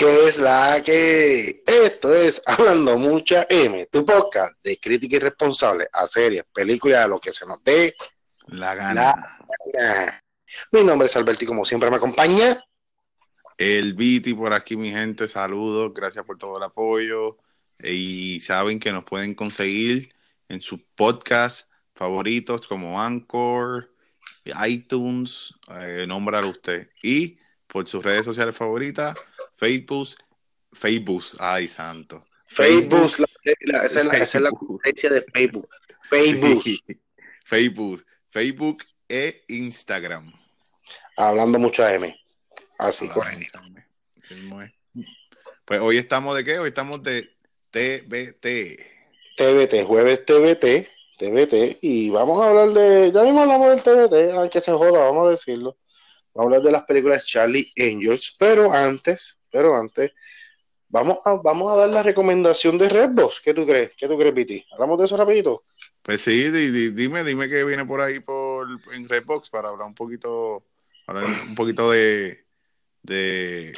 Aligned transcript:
que 0.00 0.26
es 0.26 0.38
la 0.38 0.82
que 0.82 1.62
esto 1.66 2.14
es 2.14 2.40
Hablando 2.46 2.96
Mucha 2.96 3.46
M, 3.50 3.84
tu 3.92 4.02
podcast 4.02 4.54
de 4.64 4.78
crítica 4.78 5.16
irresponsable 5.16 5.88
a 5.92 6.06
series, 6.06 6.44
películas, 6.54 7.04
a 7.04 7.06
lo 7.06 7.20
que 7.20 7.34
se 7.34 7.44
nos 7.44 7.62
dé 7.62 7.94
la 8.46 8.74
gana. 8.74 9.38
Mi 10.72 10.84
nombre 10.84 11.04
es 11.04 11.14
Alberto 11.16 11.44
y 11.44 11.46
como 11.46 11.66
siempre 11.66 11.90
me 11.90 11.96
acompaña 11.96 12.64
el 13.58 13.92
Viti 13.92 14.32
por 14.32 14.54
aquí, 14.54 14.74
mi 14.74 14.90
gente. 14.90 15.28
Saludos, 15.28 15.92
gracias 15.92 16.24
por 16.24 16.38
todo 16.38 16.56
el 16.56 16.62
apoyo. 16.62 17.36
Y 17.84 18.40
saben 18.40 18.80
que 18.80 18.92
nos 18.92 19.04
pueden 19.04 19.34
conseguir 19.34 20.14
en 20.48 20.62
sus 20.62 20.80
podcasts 20.94 21.68
favoritos 21.94 22.66
como 22.66 23.02
Anchor, 23.02 23.92
iTunes, 24.66 25.52
eh, 25.78 26.08
usted. 26.48 26.88
Y 27.02 27.38
por 27.66 27.86
sus 27.86 28.02
redes 28.02 28.24
sociales 28.24 28.56
favoritas, 28.56 29.14
Facebook, 29.60 30.08
Facebook, 30.72 31.22
ay 31.38 31.68
santo. 31.68 32.24
Facebook, 32.46 33.12
esa, 33.44 34.00
es 34.16 34.34
la, 34.36 34.50
competencia 34.58 35.10
de 35.10 35.20
Facebook. 35.34 35.68
Facebook. 36.08 36.64
Facebook, 37.44 38.06
Facebook 38.30 38.78
e 39.06 39.44
Instagram. 39.48 40.32
Hablando 41.14 41.58
mucho 41.58 41.84
a 41.84 41.92
M. 41.92 42.18
Así, 42.78 43.06
correcto. 43.10 43.60
Pues 45.66 45.80
hoy 45.80 45.98
estamos 45.98 46.34
de 46.36 46.44
qué? 46.44 46.58
Hoy 46.58 46.68
estamos 46.70 47.02
de 47.02 47.28
TBT. 47.70 48.80
TBT, 49.36 49.84
jueves 49.84 50.24
TBT, 50.24 50.88
TBT, 51.18 51.78
y 51.82 52.08
vamos 52.08 52.40
a 52.40 52.48
hablar 52.48 52.70
de, 52.70 53.12
ya 53.12 53.22
mismo 53.24 53.42
hablamos 53.42 53.68
del 53.68 53.82
TBT, 53.82 54.32
aunque 54.38 54.62
se 54.62 54.72
joda, 54.72 55.04
vamos 55.04 55.28
a 55.28 55.30
decirlo. 55.32 55.76
Vamos 56.32 56.44
a 56.44 56.56
hablar 56.56 56.62
de 56.62 56.72
las 56.72 56.84
películas 56.84 57.26
Charlie 57.26 57.70
Angels, 57.78 58.34
pero 58.38 58.72
antes, 58.72 59.39
pero 59.50 59.76
antes, 59.76 60.12
vamos 60.88 61.18
a, 61.24 61.36
vamos 61.36 61.72
a 61.72 61.76
dar 61.76 61.88
la 61.88 62.02
recomendación 62.02 62.76
de 62.78 62.88
Redbox. 62.88 63.40
¿Qué 63.40 63.54
tú 63.54 63.66
crees? 63.66 63.92
¿Qué 63.96 64.08
tú 64.08 64.18
crees, 64.18 64.34
Piti? 64.34 64.64
¿Hablamos 64.72 64.98
de 64.98 65.06
eso 65.06 65.16
rapidito? 65.16 65.64
Pues 66.02 66.20
sí, 66.20 66.50
dime, 66.50 67.24
dime 67.24 67.48
qué 67.48 67.64
viene 67.64 67.84
por 67.84 68.00
ahí 68.00 68.20
por, 68.20 68.68
en 68.92 69.08
Redbox 69.08 69.50
para 69.50 69.68
hablar 69.68 69.86
un 69.86 69.94
poquito, 69.94 70.64
hablar 71.06 71.24
un 71.24 71.54
poquito 71.54 71.90
de, 71.90 72.44
de, 73.02 73.72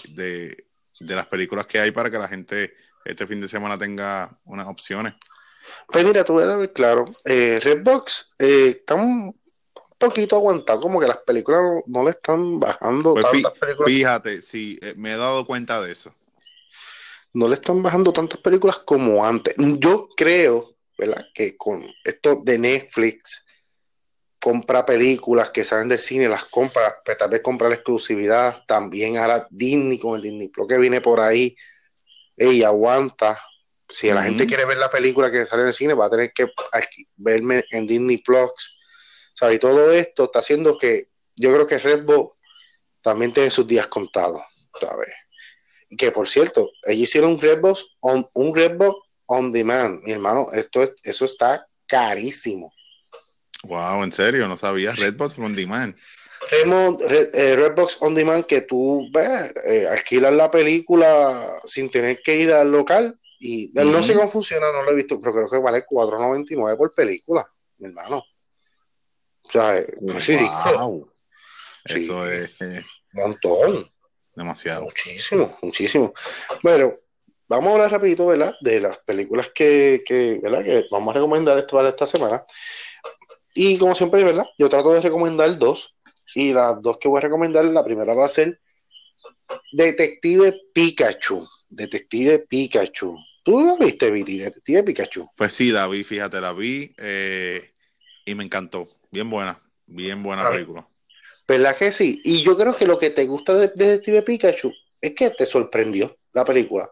de, 1.00 1.14
las 1.14 1.26
películas 1.26 1.66
que 1.66 1.80
hay 1.80 1.90
para 1.90 2.10
que 2.10 2.18
la 2.18 2.28
gente 2.28 2.74
este 3.04 3.26
fin 3.26 3.40
de 3.40 3.48
semana 3.48 3.76
tenga 3.76 4.38
unas 4.44 4.68
opciones. 4.68 5.14
Pues 5.88 6.04
mira, 6.04 6.24
tú 6.24 6.38
a 6.38 6.56
ver 6.56 6.72
claro, 6.72 7.04
eh, 7.24 7.60
Redbox 7.62 8.34
eh, 8.38 8.82
poquito 10.02 10.36
aguantado, 10.36 10.80
como 10.80 10.98
que 10.98 11.06
las 11.06 11.18
películas 11.18 11.60
no, 11.86 12.04
le 12.04 12.10
están 12.10 12.58
bajando 12.58 13.14
pues 13.14 13.24
tantas 13.30 13.52
películas. 13.52 13.92
Fíjate, 13.92 14.42
sí, 14.42 14.78
eh, 14.82 14.94
me 14.96 15.12
he 15.12 15.16
dado 15.16 15.46
cuenta 15.46 15.80
de 15.80 15.92
eso. 15.92 16.12
No 17.32 17.48
le 17.48 17.54
están 17.54 17.82
bajando 17.82 18.12
tantas 18.12 18.40
películas 18.40 18.80
como 18.80 19.24
antes. 19.24 19.54
Yo 19.56 20.08
creo, 20.16 20.74
¿verdad? 20.98 21.24
Que 21.32 21.56
con 21.56 21.86
esto 22.04 22.42
de 22.44 22.58
Netflix, 22.58 23.46
compra 24.40 24.84
películas 24.84 25.50
que 25.50 25.64
salen 25.64 25.88
del 25.88 25.98
cine, 25.98 26.28
las 26.28 26.44
compra, 26.44 27.00
pues 27.04 27.16
tal 27.16 27.30
vez 27.30 27.40
compra 27.40 27.68
la 27.68 27.76
exclusividad, 27.76 28.64
también 28.66 29.16
ahora 29.16 29.46
Disney 29.50 29.98
con 29.98 30.16
el 30.16 30.22
Disney 30.22 30.48
Plus 30.48 30.66
que 30.66 30.78
viene 30.78 31.00
por 31.00 31.20
ahí, 31.20 31.56
y 32.36 32.62
aguanta. 32.64 33.40
Si 33.88 34.10
la 34.10 34.22
gente 34.22 34.46
quiere 34.46 34.64
ver 34.64 34.78
la 34.78 34.90
película 34.90 35.30
que 35.30 35.46
sale 35.46 35.62
en 35.62 35.68
el 35.68 35.74
cine, 35.74 35.94
va 35.94 36.06
a 36.06 36.10
tener 36.10 36.32
que 36.32 36.50
verme 37.16 37.64
en 37.70 37.86
Disney 37.86 38.18
Plus. 38.18 38.50
O 39.40 39.50
y 39.50 39.58
todo 39.58 39.92
esto 39.92 40.24
está 40.24 40.40
haciendo 40.40 40.76
que 40.76 41.08
yo 41.36 41.52
creo 41.52 41.66
que 41.66 41.78
Redbox 41.78 42.36
también 43.00 43.32
tiene 43.32 43.50
sus 43.50 43.66
días 43.66 43.86
contados, 43.88 44.42
¿sabes? 44.78 45.08
Y 45.88 45.96
que 45.96 46.12
por 46.12 46.28
cierto, 46.28 46.70
ellos 46.84 47.08
hicieron 47.08 47.32
un 47.32 47.40
Redbox 47.40 47.86
on, 48.00 48.26
un 48.34 48.54
Redbox 48.54 49.08
on 49.26 49.52
demand, 49.52 50.02
mi 50.04 50.12
hermano, 50.12 50.46
esto 50.52 50.82
es, 50.82 50.94
eso 51.02 51.24
está 51.24 51.66
carísimo. 51.86 52.72
Wow, 53.64 54.02
en 54.02 54.12
serio, 54.12 54.48
no 54.48 54.56
sabía. 54.56 54.92
Redbox 54.92 55.38
on 55.38 55.54
demand. 55.54 55.96
Eh, 56.50 57.56
Redbox 57.56 57.98
on 58.00 58.14
demand 58.14 58.44
que 58.44 58.62
tú 58.62 59.08
ves, 59.12 59.54
eh, 59.64 59.86
alquilas 59.88 60.34
la 60.34 60.50
película 60.50 61.60
sin 61.64 61.90
tener 61.90 62.20
que 62.22 62.36
ir 62.36 62.52
al 62.52 62.70
local 62.70 63.18
y 63.38 63.70
no 63.74 64.02
sé 64.02 64.14
cómo 64.14 64.28
funciona, 64.28 64.70
no 64.70 64.82
lo 64.82 64.92
he 64.92 64.94
visto, 64.94 65.20
pero 65.20 65.32
creo 65.32 65.50
que 65.50 65.58
vale 65.58 65.84
4.99 65.84 66.76
por 66.76 66.94
película, 66.94 67.44
mi 67.78 67.88
hermano. 67.88 68.22
O 69.54 70.20
sea, 70.20 70.48
wow. 70.78 71.12
Eso 71.84 72.26
es 72.26 72.60
un 72.60 72.84
montón. 73.12 73.88
Demasiado. 74.34 74.84
Muchísimo, 74.84 75.58
muchísimo. 75.60 76.14
Bueno, 76.62 76.94
vamos 77.48 77.68
a 77.68 77.72
hablar 77.72 77.92
rapidito, 77.92 78.26
¿verdad? 78.26 78.54
De 78.60 78.80
las 78.80 78.98
películas 78.98 79.50
que, 79.50 80.02
que, 80.06 80.40
¿verdad? 80.42 80.64
que 80.64 80.86
vamos 80.90 81.14
a 81.14 81.18
recomendar 81.18 81.58
esto 81.58 81.76
para 81.76 81.90
esta 81.90 82.06
semana. 82.06 82.42
Y 83.54 83.76
como 83.76 83.94
siempre, 83.94 84.24
¿verdad? 84.24 84.46
Yo 84.56 84.68
trato 84.68 84.92
de 84.92 85.00
recomendar 85.00 85.58
dos. 85.58 85.94
Y 86.34 86.54
las 86.54 86.80
dos 86.80 86.96
que 86.96 87.08
voy 87.08 87.18
a 87.18 87.22
recomendar, 87.22 87.64
la 87.66 87.84
primera 87.84 88.14
va 88.14 88.24
a 88.24 88.28
ser 88.28 88.58
Detective 89.72 90.62
Pikachu. 90.72 91.46
Detective 91.68 92.38
Pikachu. 92.48 93.18
¿Tú 93.42 93.60
lo 93.60 93.76
viste, 93.76 94.10
Viti? 94.10 94.38
Detective 94.38 94.82
Pikachu. 94.84 95.28
Pues 95.36 95.52
sí, 95.52 95.72
la 95.72 95.86
vi, 95.88 96.04
fíjate, 96.04 96.40
la 96.40 96.52
vi 96.54 96.94
eh, 96.96 97.74
y 98.24 98.34
me 98.34 98.44
encantó. 98.44 98.86
Bien 99.12 99.28
buena, 99.28 99.60
bien 99.86 100.22
buena 100.22 100.50
película. 100.50 100.88
¿Verdad 101.46 101.76
que 101.76 101.92
sí? 101.92 102.22
Y 102.24 102.42
yo 102.42 102.56
creo 102.56 102.74
que 102.74 102.86
lo 102.86 102.98
que 102.98 103.10
te 103.10 103.26
gusta 103.26 103.54
de, 103.54 103.68
Detective 103.68 104.22
Pikachu 104.22 104.72
es 105.00 105.14
que 105.14 105.28
te 105.28 105.44
sorprendió 105.44 106.16
la 106.32 106.46
película. 106.46 106.90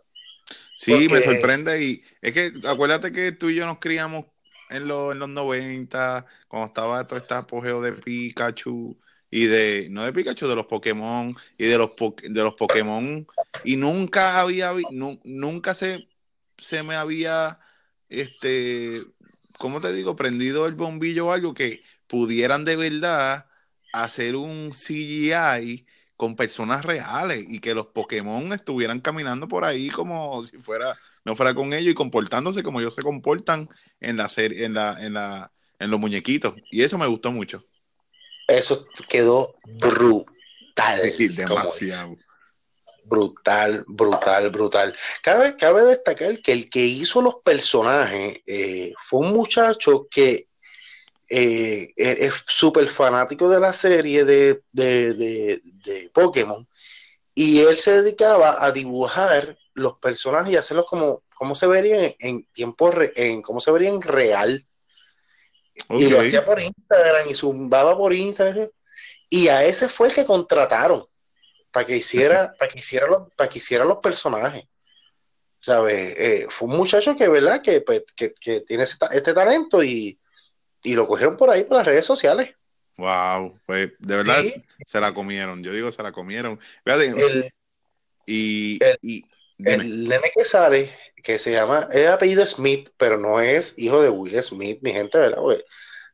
Sí, 0.77 1.09
me 1.11 1.23
sorprende 1.23 1.83
y 1.83 2.03
es 2.21 2.35
que 2.35 2.53
acuérdate 2.67 3.11
que 3.11 3.33
tú 3.33 3.49
y 3.49 3.55
yo 3.55 3.65
nos 3.65 3.79
criamos 3.79 4.27
en, 4.69 4.87
los, 4.87 5.13
en 5.13 5.19
los 5.19 5.31
90, 5.31 6.27
cuando 6.47 6.67
estaba 6.69 7.07
todo 7.07 7.19
este 7.19 7.35
apogeo 7.35 7.81
de 7.81 7.93
Pikachu 7.93 8.99
y 9.31 9.47
de, 9.47 9.89
no 9.91 10.05
de 10.05 10.13
Pikachu, 10.13 10.47
de 10.47 10.57
los 10.57 10.67
Pokémon 10.67 11.35
y 11.57 11.65
de 11.65 11.79
los, 11.79 11.93
de 12.23 12.43
los 12.43 12.55
Pokémon 12.55 13.27
y 13.65 13.77
nunca 13.77 14.41
había, 14.41 14.75
nunca 15.25 15.75
se, 15.75 16.07
se 16.59 16.83
me 16.83 16.97
había, 16.97 17.61
este, 18.11 19.03
¿cómo 19.59 19.81
te 19.81 19.93
digo? 19.93 20.17
Prendido 20.17 20.67
el 20.67 20.75
bombillo 20.75 21.29
o 21.29 21.33
algo 21.33 21.55
que 21.55 21.83
pudieran 22.11 22.65
de 22.65 22.75
verdad 22.75 23.47
hacer 23.93 24.35
un 24.35 24.73
CGI 24.73 25.87
con 26.17 26.37
personas 26.37 26.85
reales 26.85 27.45
y 27.49 27.61
que 27.61 27.73
los 27.73 27.87
Pokémon 27.87 28.53
estuvieran 28.53 29.01
caminando 29.01 29.49
por 29.49 29.65
ahí 29.65 29.89
como 29.89 30.43
si 30.43 30.59
fuera, 30.59 30.95
no 31.25 31.35
fuera 31.37 31.55
con 31.55 31.73
ellos 31.73 31.93
y 31.93 31.95
comportándose 31.95 32.63
como 32.63 32.81
ellos 32.81 32.95
se 32.95 33.03
comportan 33.03 33.69
en 34.01 34.19
la 34.19 34.29
serie, 34.29 34.67
en 34.67 34.75
la, 34.75 34.99
en 35.01 35.15
la, 35.15 35.51
en 35.79 35.91
los 35.91 35.99
muñequitos. 36.01 36.55
Y 36.71 36.83
eso 36.83 36.99
me 36.99 37.07
gustó 37.07 37.31
mucho. 37.31 37.65
Eso 38.47 38.87
quedó 39.09 39.55
brutal. 39.65 41.01
demasiado. 41.17 42.17
Brutal, 43.05 43.85
brutal, 43.87 44.51
brutal. 44.51 44.97
Cabe, 45.23 45.57
cabe 45.57 45.85
destacar 45.85 46.39
que 46.43 46.53
el 46.53 46.69
que 46.69 46.85
hizo 46.85 47.23
los 47.23 47.37
personajes 47.37 48.43
eh, 48.47 48.93
fue 48.99 49.21
un 49.21 49.33
muchacho 49.33 50.07
que 50.11 50.50
eh, 51.33 51.93
es 51.97 52.43
súper 52.49 52.89
fanático 52.89 53.49
de 53.49 53.61
la 53.61 53.73
serie 53.73 54.25
de, 54.25 54.63
de, 54.73 56.11
Pokémon 56.13 56.69
y 57.33 57.61
él 57.61 57.77
se 57.79 58.03
dedicaba 58.03 58.65
a 58.65 58.73
dibujar 58.73 59.57
los 59.75 59.97
personajes 59.99 60.53
y 60.53 60.57
hacerlos 60.57 60.87
como, 60.87 61.23
como 61.33 61.55
se 61.55 61.69
verían 61.69 62.17
en 62.19 62.45
tiempo, 62.47 62.91
en 63.15 63.43
cómo 63.43 63.61
se 63.61 63.71
verían 63.71 64.03
real. 64.03 64.67
Y 65.91 66.09
lo 66.09 66.21
hacía 66.21 66.45
por 66.45 66.61
Instagram 66.61 67.31
y 67.31 67.35
zumbaba 67.35 67.97
por 67.97 68.13
Instagram. 68.13 68.69
Y 69.31 69.47
a 69.47 69.65
ese 69.65 69.89
fue 69.89 70.09
el 70.09 70.15
que 70.15 70.25
contrataron 70.25 71.07
para 71.71 71.87
que 71.87 71.97
hiciera, 71.97 72.53
para 72.59 72.71
que 72.73 72.81
hiciera 72.81 73.07
los, 73.07 73.33
para 73.37 73.49
que 73.49 73.59
hiciera 73.59 73.85
los 73.85 73.99
personajes. 73.99 74.65
¿Sabes? 75.61 76.15
Eh, 76.19 76.47
fue 76.51 76.69
un 76.69 76.77
muchacho 76.77 77.15
que, 77.15 77.29
¿verdad? 77.29 77.63
Que, 77.63 77.83
pues, 77.83 78.03
que, 78.17 78.35
que 78.35 78.63
tiene 78.63 78.83
este 78.83 79.33
talento 79.33 79.85
y, 79.85 80.20
y 80.83 80.95
lo 80.95 81.07
cogieron 81.07 81.37
por 81.37 81.51
ahí 81.51 81.65
por 81.65 81.77
las 81.77 81.87
redes 81.87 82.07
sociales. 82.07 82.55
Wow, 82.97 83.59
pues 83.67 83.93
de 83.99 84.17
verdad 84.17 84.43
se 84.85 85.01
la 85.01 85.15
comieron. 85.15 85.63
Yo 85.63 85.73
digo, 85.73 85.91
se 85.91 86.03
la 86.03 86.13
comieron. 86.13 86.61
el, 86.85 87.53
y, 88.27 88.79
el, 89.59 90.05
nene 90.05 90.31
que 90.35 90.45
sale, 90.45 90.91
que 91.23 91.39
se 91.39 91.53
llama, 91.53 91.89
es 91.93 92.09
apellido 92.09 92.47
Smith, 92.47 92.91
pero 92.97 93.19
no 93.19 93.41
es 93.41 93.75
hijo 93.79 94.03
de 94.03 94.11
Will 94.11 94.43
Smith, 94.43 94.81
mi 94.83 94.93
gente, 94.93 95.19
¿verdad? 95.19 95.43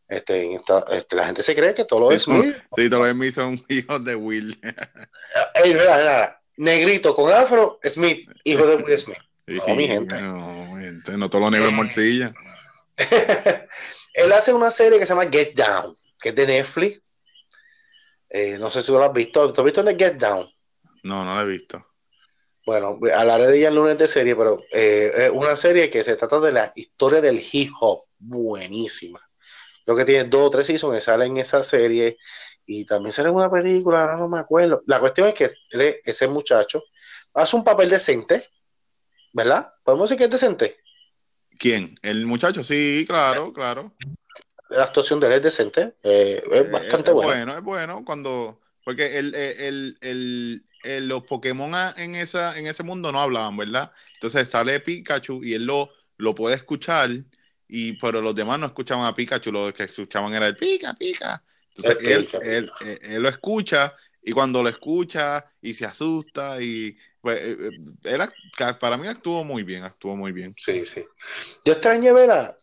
este, 0.08 0.60
este, 0.92 1.16
la 1.16 1.26
gente 1.26 1.42
se 1.42 1.54
cree 1.54 1.74
que 1.74 1.84
todo 1.84 2.00
lo 2.00 2.12
es 2.12 2.22
Smith. 2.22 2.56
Sí, 2.76 2.88
todos 2.88 3.06
los 3.06 3.10
Smith 3.12 3.34
son 3.34 3.64
hijos 3.68 4.04
de 4.04 4.14
Will. 4.14 4.58
Negrito 6.58 7.14
con 7.14 7.32
afro, 7.32 7.78
Smith, 7.82 8.28
hijo 8.44 8.66
de 8.66 8.76
Will 8.76 8.98
Smith. 8.98 9.18
No, 9.48 9.76
mi 9.76 9.86
gente. 9.86 10.20
No, 10.20 10.76
gente, 10.76 11.16
no 11.16 11.30
todos 11.30 11.42
los 11.42 11.52
negros 11.52 11.70
en 11.70 11.76
morcilla. 11.76 12.34
Él 14.14 14.32
hace 14.32 14.52
una 14.52 14.70
serie 14.70 14.98
que 14.98 15.06
se 15.06 15.14
llama 15.14 15.30
Get 15.30 15.54
Down, 15.54 15.96
que 16.18 16.30
es 16.30 16.34
de 16.34 16.46
Netflix. 16.46 17.00
Eh, 18.28 18.58
no 18.58 18.70
sé 18.70 18.80
si 18.80 18.88
tú 18.88 18.94
lo 18.94 19.04
has 19.04 19.12
visto. 19.12 19.52
¿Tú 19.52 19.60
has 19.60 19.64
visto 19.64 19.80
el 19.80 19.86
de 19.86 20.04
Get 20.04 20.16
Down? 20.16 20.48
No, 21.02 21.24
no 21.24 21.34
lo 21.34 21.42
he 21.42 21.46
visto. 21.46 21.86
Bueno, 22.64 22.98
hablaré 23.14 23.46
de 23.46 23.58
ella 23.58 23.68
el 23.68 23.76
lunes 23.76 23.96
de 23.96 24.08
serie, 24.08 24.34
pero 24.34 24.58
eh, 24.72 25.12
es 25.14 25.30
una 25.30 25.54
serie 25.54 25.88
que 25.88 26.02
se 26.02 26.16
trata 26.16 26.40
de 26.40 26.52
la 26.52 26.72
historia 26.74 27.20
del 27.20 27.40
hip 27.52 27.72
hop. 27.78 28.04
Buenísima. 28.18 29.20
Creo 29.84 29.96
que 29.96 30.04
tiene 30.04 30.24
dos 30.24 30.48
o 30.48 30.50
tres 30.50 30.66
seasons 30.66 30.94
que 30.94 31.00
sale 31.00 31.26
en 31.26 31.36
esa 31.36 31.62
serie 31.62 32.18
y 32.64 32.84
también 32.84 33.12
sale 33.12 33.28
en 33.28 33.36
una 33.36 33.48
película, 33.48 34.02
ahora 34.02 34.16
no 34.16 34.28
me 34.28 34.40
acuerdo. 34.40 34.82
La 34.86 34.98
cuestión 34.98 35.28
es 35.28 35.34
que 35.34 36.00
ese 36.04 36.26
muchacho 36.26 36.82
hace 37.34 37.54
un 37.54 37.62
papel 37.62 37.88
decente, 37.88 38.48
¿verdad? 39.32 39.72
¿Podemos 39.84 40.08
decir 40.08 40.18
que 40.18 40.24
es 40.24 40.30
decente? 40.30 40.80
¿Quién? 41.58 41.94
¿El 42.02 42.26
muchacho? 42.26 42.62
Sí, 42.62 43.04
claro, 43.06 43.52
claro. 43.52 43.94
La 44.70 44.84
actuación 44.84 45.20
de 45.20 45.28
él 45.28 45.32
es 45.34 45.42
decente, 45.42 45.94
eh, 46.02 46.42
es 46.44 46.52
eh, 46.52 46.62
bastante 46.70 47.12
bueno. 47.12 47.30
bueno. 47.30 47.58
Es 47.58 47.62
bueno, 47.64 48.04
cuando... 48.04 48.60
Porque 48.84 49.18
el, 49.18 49.34
el, 49.34 49.98
el, 50.84 51.08
los 51.08 51.24
Pokémon 51.24 51.72
en, 51.96 52.14
esa, 52.14 52.56
en 52.56 52.68
ese 52.68 52.84
mundo 52.84 53.10
no 53.10 53.20
hablaban, 53.20 53.56
¿verdad? 53.56 53.90
Entonces 54.14 54.48
sale 54.48 54.78
Pikachu 54.78 55.42
y 55.42 55.54
él 55.54 55.64
lo, 55.64 55.90
lo 56.18 56.34
puede 56.36 56.54
escuchar, 56.54 57.10
y 57.66 57.94
pero 57.94 58.22
los 58.22 58.34
demás 58.34 58.60
no 58.60 58.66
escuchaban 58.66 59.04
a 59.04 59.14
Pikachu, 59.14 59.50
lo 59.50 59.72
que 59.72 59.84
escuchaban 59.84 60.32
era 60.34 60.46
el 60.46 60.54
Pica, 60.54 60.94
Pica. 60.94 61.42
Entonces 61.74 62.28
él, 62.44 62.70
él, 63.02 63.22
lo 63.22 63.28
escucha 63.28 63.92
y 64.26 64.32
cuando 64.32 64.60
lo 64.60 64.68
escucha 64.68 65.52
y 65.62 65.72
se 65.72 65.86
asusta 65.86 66.60
y 66.60 66.98
pues, 67.20 67.38
eh, 67.40 67.70
eh, 68.02 68.74
para 68.80 68.96
mí 68.96 69.06
actuó 69.06 69.44
muy 69.44 69.62
bien, 69.62 69.84
actuó 69.84 70.16
muy 70.16 70.32
bien. 70.32 70.52
Sí, 70.58 70.84
sí. 70.84 71.04
Yo 71.64 71.74
extrañé 71.74 72.12
ver 72.12 72.32
a, 72.32 72.58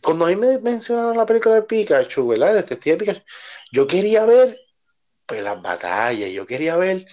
cuando 0.00 0.24
a 0.24 0.28
mí 0.28 0.36
me 0.36 0.56
mencionaron 0.60 1.16
la 1.16 1.26
película 1.26 1.56
de 1.56 1.62
Pikachu, 1.62 2.28
¿verdad? 2.28 2.50
De 2.54 2.62
Detective 2.62 2.98
Pikachu, 2.98 3.22
yo 3.72 3.88
quería 3.88 4.24
ver 4.24 4.56
pues 5.26 5.42
las 5.42 5.60
batallas, 5.60 6.30
yo 6.30 6.46
quería 6.46 6.76
ver 6.76 7.04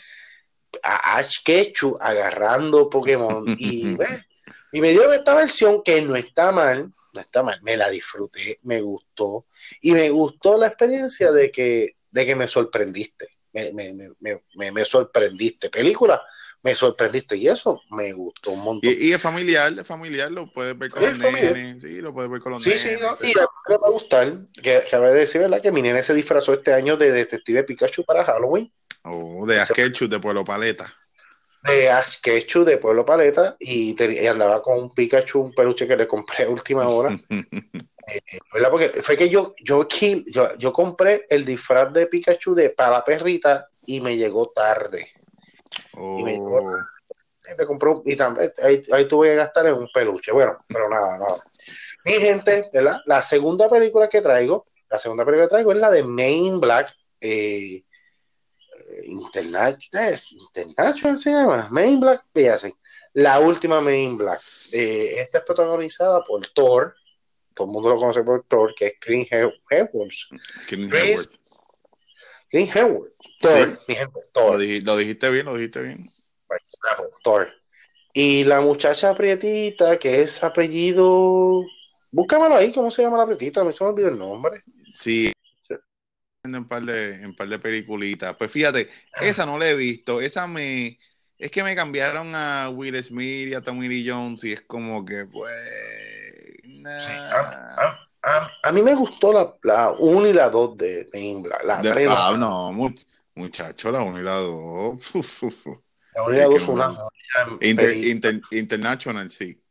a 0.83 1.17
Ash 1.17 1.37
Ketchum 1.43 1.95
agarrando 1.99 2.87
Pokémon 2.87 3.45
y, 3.57 3.97
y 4.73 4.79
me 4.79 4.91
dieron 4.91 5.11
esta 5.11 5.33
versión 5.33 5.81
que 5.81 6.03
no 6.03 6.15
está 6.15 6.51
mal, 6.51 6.93
no 7.13 7.19
está 7.19 7.41
mal, 7.41 7.59
me 7.63 7.75
la 7.77 7.89
disfruté, 7.89 8.59
me 8.61 8.79
gustó 8.79 9.47
y 9.81 9.93
me 9.93 10.11
gustó 10.11 10.59
la 10.59 10.67
experiencia 10.67 11.31
de 11.31 11.49
que, 11.49 11.95
de 12.11 12.25
que 12.27 12.35
me 12.35 12.47
sorprendiste, 12.47 13.40
me, 13.53 13.71
me, 13.73 13.93
me, 14.55 14.71
me 14.71 14.85
sorprendiste. 14.85 15.69
Película, 15.69 16.21
me 16.63 16.75
sorprendiste 16.75 17.37
y 17.37 17.47
eso 17.47 17.81
me 17.91 18.13
gustó 18.13 18.51
un 18.51 18.59
montón. 18.59 18.91
Y, 18.91 19.11
es 19.11 19.21
familiar, 19.21 19.73
es 19.77 19.87
familiar, 19.87 20.31
lo 20.31 20.47
puedes 20.47 20.77
ver 20.77 20.89
con 20.89 21.03
los 21.03 21.17
nenes, 21.17 21.81
sí, 21.81 22.01
lo 22.01 22.13
puedes 22.13 22.29
ver 22.29 22.41
con 22.41 22.53
los 22.53 22.63
sí, 22.63 22.69
nenes. 22.69 22.83
Sí, 22.83 22.89
sí, 22.89 23.31
y 23.31 23.35
me 23.35 23.77
va 23.77 23.87
a 23.87 23.91
gustar, 23.91 24.37
que, 24.61 24.81
que 24.89 24.95
a 24.95 24.99
decir, 24.99 25.41
¿verdad? 25.41 25.61
Que 25.61 25.71
mi 25.71 25.81
nene 25.81 26.03
se 26.03 26.13
disfrazó 26.13 26.53
este 26.53 26.73
año 26.73 26.97
de 26.97 27.11
Detective 27.11 27.63
Pikachu 27.63 28.03
para 28.03 28.23
Halloween. 28.23 28.71
Oh, 29.03 29.45
de 29.47 29.59
Asketchu 29.59 30.07
de 30.07 30.19
Pueblo 30.19 30.45
Paleta 30.45 30.95
de 31.63 31.89
Ash 31.89 32.19
Ketchum 32.21 32.65
de 32.65 32.77
Pueblo 32.77 33.05
Paleta 33.05 33.55
y, 33.59 33.95
andaba 34.27 34.61
con 34.61 34.79
un 34.79 34.93
Pikachu, 34.93 35.41
un 35.41 35.53
peluche 35.53 35.87
que 35.87 35.95
le 35.95 36.07
compré 36.07 36.45
a 36.45 36.49
última 36.49 36.87
hora. 36.87 37.17
eh, 38.15 38.39
Porque 38.69 38.89
fue 39.01 39.17
que 39.17 39.29
yo, 39.29 39.53
yo, 39.63 39.87
yo, 39.87 40.53
yo, 40.57 40.73
compré 40.73 41.25
el 41.29 41.45
disfraz 41.45 41.93
de 41.93 42.07
Pikachu 42.07 42.53
de 42.53 42.69
para 42.69 43.03
perrita 43.03 43.69
y 43.85 43.99
me 44.01 44.15
llegó 44.15 44.49
tarde. 44.49 45.07
Y 45.95 46.23
me 46.23 46.33
llegó 46.33 46.57
oh. 46.57 46.77
Y 47.49 47.55
me 47.57 47.65
compró, 47.65 48.03
y 48.05 48.15
también 48.15 48.51
ahí, 48.63 48.81
ahí, 48.91 49.07
tuve 49.07 49.29
que 49.29 49.35
gastar 49.35 49.67
en 49.67 49.73
un 49.73 49.89
peluche. 49.91 50.31
Bueno, 50.31 50.63
pero 50.67 50.87
nada, 50.89 51.17
nada. 51.17 51.43
Mi 52.05 52.13
gente, 52.13 52.69
¿verdad? 52.71 53.01
La 53.05 53.23
segunda 53.23 53.67
película 53.67 54.07
que 54.07 54.21
traigo, 54.21 54.67
la 54.89 54.99
segunda 54.99 55.25
película 55.25 55.47
que 55.47 55.51
traigo 55.51 55.71
es 55.71 55.79
la 55.79 55.89
de 55.89 56.03
Main 56.03 56.59
Black. 56.59 56.93
Eh, 57.19 57.83
International, 59.05 59.77
International 60.45 61.17
se 61.17 61.31
llama, 61.31 61.67
Main 61.71 61.99
Black, 61.99 62.25
la 63.13 63.39
última 63.39 63.81
Main 63.81 64.17
Black. 64.17 64.41
Eh, 64.71 65.15
esta 65.19 65.39
es 65.39 65.45
protagonizada 65.45 66.23
por 66.23 66.45
Thor, 66.47 66.95
todo 67.61 67.69
el 67.69 67.73
mundo 67.73 67.89
lo 67.89 67.97
conoce 67.97 68.23
por 68.23 68.43
Thor, 68.47 68.73
que 68.75 68.87
es 68.87 68.93
Green 69.05 69.27
Hemsworth. 69.29 70.15
Green 72.49 72.67
Hemsworth. 72.67 73.13
Thor, 73.39 73.79
mi 73.87 73.95
gente, 73.95 74.19
Thor. 74.33 74.59
Lo, 74.83 74.97
dijiste 74.97 75.29
bien, 75.29 75.45
lo 75.45 75.55
dijiste 75.55 75.81
bien. 75.81 76.11
Thor. 77.23 77.49
Y 78.13 78.43
la 78.45 78.61
muchacha 78.61 79.15
prietita, 79.15 79.97
que 79.99 80.21
es 80.23 80.43
apellido. 80.43 81.63
Búscamelo 82.11 82.55
ahí, 82.55 82.73
¿cómo 82.73 82.89
se 82.89 83.03
llama 83.03 83.17
la 83.17 83.27
prietita? 83.27 83.63
Me 83.63 83.71
se 83.71 83.83
me 83.83 83.91
olvidó 83.91 84.09
el 84.09 84.17
nombre. 84.17 84.63
Sí, 84.93 85.31
en 86.43 86.55
un 86.55 86.67
par 86.67 86.83
de, 86.83 87.21
en 87.21 87.35
par 87.35 87.47
de 87.47 87.59
peliculitas. 87.59 88.35
Pues 88.35 88.51
fíjate, 88.51 88.89
esa 89.21 89.45
no 89.45 89.59
la 89.59 89.69
he 89.69 89.75
visto. 89.75 90.19
Esa 90.19 90.47
me. 90.47 90.97
Es 91.37 91.51
que 91.51 91.63
me 91.63 91.75
cambiaron 91.75 92.33
a 92.33 92.69
Will 92.69 93.01
Smith 93.03 93.49
y 93.49 93.53
a 93.53 93.61
Tommy 93.61 93.87
Lee 93.87 94.07
Jones 94.07 94.43
y 94.43 94.53
es 94.53 94.61
como 94.61 95.05
que, 95.05 95.25
pues. 95.25 96.20
A, 98.63 98.71
mí 98.71 98.81
me 98.81 98.95
gustó 98.95 99.57
la 99.63 99.91
1 99.97 100.27
y 100.27 100.33
la 100.33 100.49
2 100.49 100.77
de, 100.77 101.03
de 101.05 101.49
La 101.65 101.79
ah, 101.79 102.35
no, 102.37 102.71
muchacho, 103.35 103.91
la 103.91 104.01
1 104.01 104.19
y 104.19 104.23
la 104.23 104.35
2. 104.35 104.97
La 106.13 106.23
1 106.23 106.33
y 106.33 106.39
la 106.39 106.45
2 106.45 106.67
una. 106.67 106.97
international, 108.51 109.31
sí. 109.31 109.63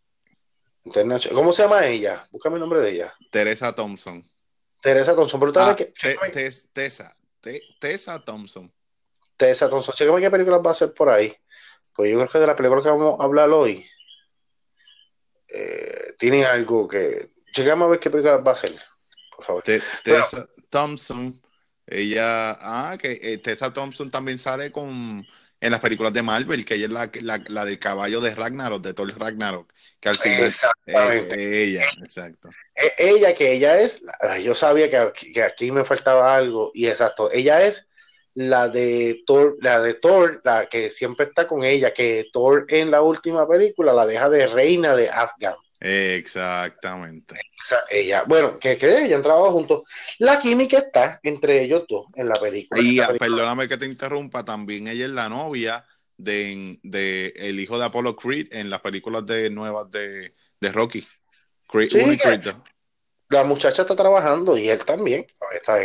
International. 0.85 1.37
¿Cómo 1.37 1.53
se 1.53 1.65
llama 1.65 1.87
ella? 1.87 2.27
Búscame 2.31 2.55
el 2.55 2.61
nombre 2.61 2.81
de 2.81 2.93
ella. 2.93 3.15
Teresa 3.31 3.75
Thompson. 3.75 4.25
Teresa 4.81 5.15
Thompson, 5.15 5.39
pero 5.39 5.53
ah, 5.57 5.77
que, 5.77 5.93
Tessa, 6.73 7.15
Tessa 7.79 8.25
Thompson. 8.25 8.73
Tessa 9.37 9.69
Thompson, 9.69 9.95
chécame 9.95 10.21
qué 10.21 10.31
película 10.31 10.59
va 10.59 10.71
a 10.71 10.75
ser 10.75 10.95
por 10.95 11.11
ahí. 11.11 11.35
Pues 11.95 12.11
yo 12.11 12.17
creo 12.19 12.29
que 12.31 12.39
de 12.39 12.47
la 12.47 12.57
película 12.57 12.83
que 12.83 12.89
vamos 12.89 13.21
a 13.21 13.25
hablar 13.25 13.51
hoy, 13.51 13.85
eh, 15.49 15.80
tienen 16.21 16.45
algo 16.45 16.87
que. 16.87 17.31
Chécame 17.53 17.85
a 17.85 17.89
ver 17.89 17.99
qué 17.99 18.11
película 18.11 18.37
va 18.37 18.53
a 18.53 18.57
ser, 18.57 18.77
por 19.35 19.45
favor. 19.45 19.65
Tessa 20.05 20.47
Thompson, 20.69 21.41
ella. 21.87 22.53
Ah, 22.61 22.97
que 22.97 23.19
eh, 23.21 23.39
Tessa 23.39 23.73
Thompson 23.73 24.09
también 24.09 24.39
sale 24.39 24.71
con 24.71 25.27
en 25.61 25.73
las 25.73 25.81
películas 25.81 26.13
de 26.13 26.23
Marvel, 26.23 26.65
que 26.65 26.75
ella 26.75 26.87
es 26.87 26.91
la, 26.91 27.11
la, 27.21 27.45
la 27.49 27.65
del 27.65 27.79
caballo 27.79 28.21
de 28.21 28.35
Ragnarok, 28.35 28.83
de 28.83 28.95
Thor 28.95 29.19
Ragnarok, 29.19 29.71
que 30.01 30.09
al 30.09 30.17
final 30.17 30.45
Exactamente. 30.45 31.63
ella, 31.65 31.85
exacto. 32.03 32.49
E, 32.75 32.93
ella, 32.97 33.35
que 33.35 33.53
ella 33.53 33.79
es, 33.79 34.03
yo 34.43 34.55
sabía 34.55 34.89
que, 34.89 35.33
que, 35.35 35.43
aquí 35.43 35.71
me 35.71 35.85
faltaba 35.85 36.35
algo, 36.35 36.71
y 36.73 36.87
exacto, 36.87 37.31
ella 37.31 37.67
es 37.67 37.89
la 38.33 38.69
de 38.69 39.23
Thor, 39.27 39.59
la 39.61 39.81
de 39.81 39.95
Thor, 39.95 40.41
la 40.45 40.67
que 40.67 40.89
siempre 40.89 41.27
está 41.27 41.47
con 41.47 41.63
ella, 41.63 41.93
que 41.93 42.27
Thor 42.33 42.65
en 42.69 42.91
la 42.91 43.03
última 43.03 43.47
película 43.47 43.93
la 43.93 44.07
deja 44.07 44.31
de 44.31 44.47
reina 44.47 44.97
de 44.97 45.11
Afghan. 45.11 45.57
Exactamente. 45.81 47.37
ella, 47.91 48.25
bueno, 48.27 48.59
que, 48.59 48.77
que 48.77 49.05
ella 49.05 49.17
han 49.17 49.23
trabajado 49.23 49.53
juntos. 49.53 49.83
La 50.19 50.39
química 50.39 50.79
está 50.79 51.19
entre 51.23 51.63
ellos 51.63 51.87
dos 51.89 52.07
en 52.15 52.29
la 52.29 52.35
película. 52.35 52.81
Y 52.83 53.01
perdóname 53.19 53.67
que 53.67 53.79
te 53.79 53.87
interrumpa, 53.87 54.45
también 54.45 54.89
ella 54.89 55.07
es 55.07 55.11
la 55.11 55.29
novia 55.29 55.87
de, 56.19 56.79
de, 56.83 57.33
el 57.37 57.59
hijo 57.59 57.79
de 57.79 57.87
Apollo 57.87 58.15
Creed 58.15 58.49
en 58.53 58.69
las 58.69 58.81
películas 58.81 59.25
de 59.25 59.49
nuevas 59.49 59.91
de, 59.91 60.35
de 60.61 60.73
Rocky. 60.73 61.07
la 63.31 63.45
muchacha 63.45 63.83
está 63.83 63.97
trabajando 63.97 64.59
y 64.59 64.69
él 64.69 64.85
también. 64.85 65.27
Está, 65.53 65.79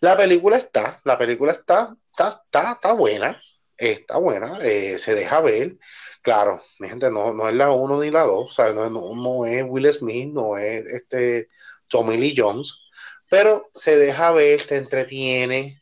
la 0.00 0.16
película 0.16 0.56
está, 0.56 1.00
la 1.04 1.16
película 1.18 1.52
está, 1.52 1.94
está, 2.10 2.42
está, 2.44 2.72
está 2.72 2.92
buena, 2.92 3.40
está 3.76 4.18
buena, 4.18 4.58
eh, 4.62 4.98
se 4.98 5.14
deja 5.14 5.40
ver. 5.40 5.76
Claro, 6.22 6.60
mi 6.78 6.88
gente, 6.88 7.10
no, 7.10 7.34
no 7.34 7.48
es 7.48 7.54
la 7.54 7.70
1 7.70 8.00
ni 8.02 8.10
la 8.10 8.22
2, 8.22 8.56
no, 8.74 9.14
no, 9.14 9.46
es 9.46 9.64
Will 9.66 9.92
Smith, 9.92 10.32
no 10.32 10.56
es 10.56 10.86
este 10.86 11.48
Tommy 11.88 12.16
Lee 12.16 12.34
Jones, 12.36 12.80
pero 13.28 13.70
se 13.74 13.96
deja 13.96 14.32
ver, 14.32 14.64
te 14.64 14.76
entretiene, 14.76 15.80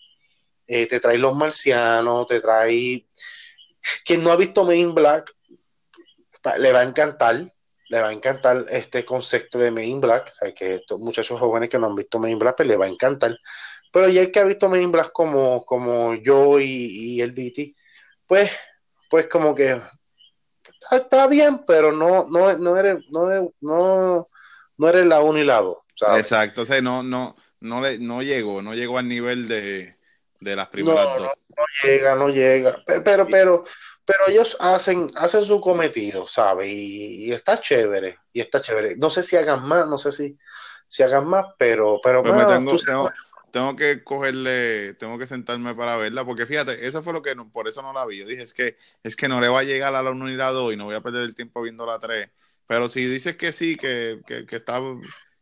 eh, 0.66 0.86
te 0.86 1.00
trae 1.00 1.18
los 1.18 1.34
marcianos, 1.34 2.26
te 2.26 2.40
trae... 2.40 3.06
Quien 4.04 4.22
no 4.22 4.32
ha 4.32 4.36
visto 4.36 4.64
Main 4.64 4.94
Black, 4.94 5.32
le 6.58 6.72
va 6.72 6.80
a 6.80 6.84
encantar, 6.84 7.52
le 7.88 8.00
va 8.00 8.08
a 8.08 8.12
encantar 8.12 8.66
este 8.68 9.04
concepto 9.04 9.58
de 9.58 9.70
Main 9.70 10.00
Black, 10.00 10.32
o 10.40 10.54
que 10.54 10.76
estos 10.76 10.98
muchachos 10.98 11.38
jóvenes 11.38 11.68
que 11.68 11.78
no 11.78 11.86
han 11.86 11.96
visto 11.96 12.18
Main 12.18 12.38
Black, 12.38 12.56
pues 12.56 12.68
le 12.68 12.76
va 12.76 12.86
a 12.86 12.88
encantar. 12.88 13.36
Pero 13.92 14.08
ya 14.08 14.22
el 14.22 14.32
que 14.32 14.40
ha 14.40 14.44
visto 14.44 14.68
Main 14.68 14.90
Black 14.90 15.12
como, 15.12 15.64
como 15.64 16.14
yo 16.14 16.58
y, 16.58 16.64
y 16.66 17.20
el 17.20 17.34
DT, 17.34 17.74
pues, 18.26 18.50
pues 19.08 19.26
como 19.26 19.54
que 19.54 19.80
está 20.90 21.26
bien, 21.26 21.64
pero 21.66 21.92
no, 21.92 22.26
no, 22.28 22.56
no 22.58 22.76
eres, 22.76 23.04
no, 23.10 23.52
no, 23.60 24.26
no 24.76 24.88
eres 24.88 25.06
la 25.06 25.20
1 25.20 25.38
y 25.38 25.44
la 25.44 25.60
2. 25.60 25.76
Exacto, 26.16 26.62
o 26.62 26.66
sea, 26.66 26.80
no, 26.80 27.02
no, 27.02 27.36
no, 27.60 27.80
le, 27.80 27.98
no 27.98 28.22
llegó, 28.22 28.62
no 28.62 28.74
llegó 28.74 28.98
al 28.98 29.08
nivel 29.08 29.46
de, 29.48 29.96
de 30.40 30.56
las 30.56 30.68
primeras 30.68 31.04
dos. 31.16 31.22
No, 31.22 31.64
llega, 31.84 32.14
no 32.14 32.28
llega. 32.28 32.82
Pero, 33.04 33.26
pero, 33.28 33.64
pero 34.04 34.28
ellos 34.28 34.56
hacen, 34.58 35.06
hacen 35.16 35.42
su 35.42 35.60
cometido, 35.60 36.26
¿sabes? 36.26 36.68
Y, 36.68 37.32
está 37.32 37.60
chévere, 37.60 38.18
y 38.32 38.40
está 38.40 38.60
chévere. 38.60 38.96
No 38.96 39.10
sé 39.10 39.22
si 39.22 39.36
hagan 39.36 39.64
más, 39.64 39.86
no 39.86 39.98
sé 39.98 40.10
si, 40.12 40.36
si 40.88 41.02
hagan 41.02 41.26
más, 41.26 41.46
pero, 41.58 42.00
pero 42.02 42.22
pues 42.22 42.34
me 42.34 42.44
tengo, 42.44 42.76
tengo 42.78 43.12
que 43.76 44.02
cogerle, 44.02 44.94
tengo 44.94 45.18
que 45.18 45.26
sentarme 45.26 45.74
para 45.74 45.96
verla, 45.96 46.24
porque 46.24 46.46
fíjate, 46.46 46.86
eso 46.86 47.02
fue 47.02 47.12
lo 47.12 47.22
que, 47.22 47.34
por 47.52 47.68
eso 47.68 47.82
no 47.82 47.92
la 47.92 48.06
vi. 48.06 48.18
Yo 48.18 48.26
dije, 48.26 48.42
es 48.42 48.54
que, 48.54 48.76
es 49.02 49.14
que 49.14 49.28
no 49.28 49.40
le 49.40 49.48
va 49.48 49.60
a 49.60 49.64
llegar 49.64 49.94
a 49.94 50.02
la 50.02 50.10
1 50.10 50.30
y 50.30 50.36
la 50.36 50.50
2 50.50 50.74
y 50.74 50.76
no 50.76 50.86
voy 50.86 50.94
a 50.94 51.00
perder 51.00 51.22
el 51.22 51.34
tiempo 51.34 51.62
viendo 51.62 51.86
la 51.86 51.98
3. 51.98 52.28
Pero 52.66 52.88
si 52.88 53.04
dices 53.06 53.36
que 53.36 53.52
sí, 53.52 53.76
que, 53.76 54.20
que, 54.26 54.46
que 54.46 54.56
está, 54.56 54.80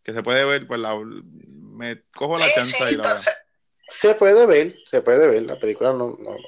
que 0.02 0.12
se 0.12 0.22
puede 0.22 0.44
ver, 0.44 0.66
pues 0.66 0.80
la, 0.80 0.96
me 0.96 2.02
cojo 2.14 2.36
la 2.36 2.50
chance 2.52 2.76
y 2.92 2.96
la 2.96 3.18
se, 3.88 4.14
puede 4.14 4.46
ver, 4.46 4.76
se 4.88 5.02
puede 5.02 5.26
ver, 5.26 5.42
la 5.44 5.58
película 5.58 5.92
no, 5.92 6.16
no, 6.18 6.30
no 6.30 6.38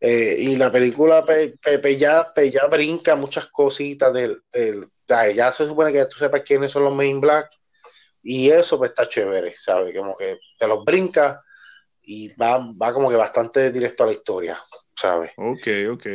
eh, 0.00 0.36
y 0.38 0.56
la 0.56 0.72
película 0.72 1.24
pe, 1.24 1.56
ya, 1.96 2.32
ya 2.34 2.66
brinca 2.66 3.14
muchas 3.14 3.46
cositas 3.46 4.12
del, 4.12 4.42
del 4.52 4.88
ya 5.34 5.52
se 5.52 5.66
supone 5.66 5.92
que 5.92 6.04
tú 6.06 6.18
sepas 6.18 6.42
quiénes 6.42 6.70
son 6.72 6.84
los 6.84 6.94
main 6.94 7.20
black 7.20 7.59
y 8.22 8.50
eso 8.50 8.78
pues 8.78 8.90
está 8.90 9.08
chévere, 9.08 9.54
¿sabes? 9.56 9.96
Como 9.96 10.16
que 10.16 10.38
te 10.58 10.66
los 10.66 10.84
brinca 10.84 11.42
y 12.02 12.28
va, 12.34 12.58
va 12.58 12.92
como 12.92 13.08
que 13.08 13.16
bastante 13.16 13.70
directo 13.70 14.04
a 14.04 14.06
la 14.06 14.12
historia, 14.12 14.60
¿sabes? 14.94 15.32
Ok, 15.36 15.66
ok. 15.92 16.06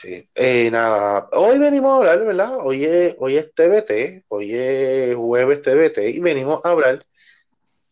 Sí, 0.00 0.28
eh, 0.34 0.70
nada, 0.70 1.28
hoy 1.32 1.58
venimos 1.58 1.92
a 1.92 1.96
hablar, 1.98 2.24
¿verdad? 2.24 2.58
Hoy 2.60 2.84
es, 2.84 3.14
hoy 3.18 3.36
es 3.36 3.52
TBT, 3.54 4.24
hoy 4.28 4.54
es 4.54 5.16
jueves 5.16 5.62
TBT 5.62 5.98
y 6.14 6.20
venimos 6.20 6.60
a 6.64 6.70
hablar 6.70 7.04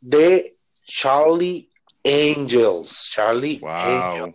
de 0.00 0.57
Charlie 0.85 1.71
Angels. 2.04 3.11
Charlie 3.12 3.61
wow. 3.61 4.35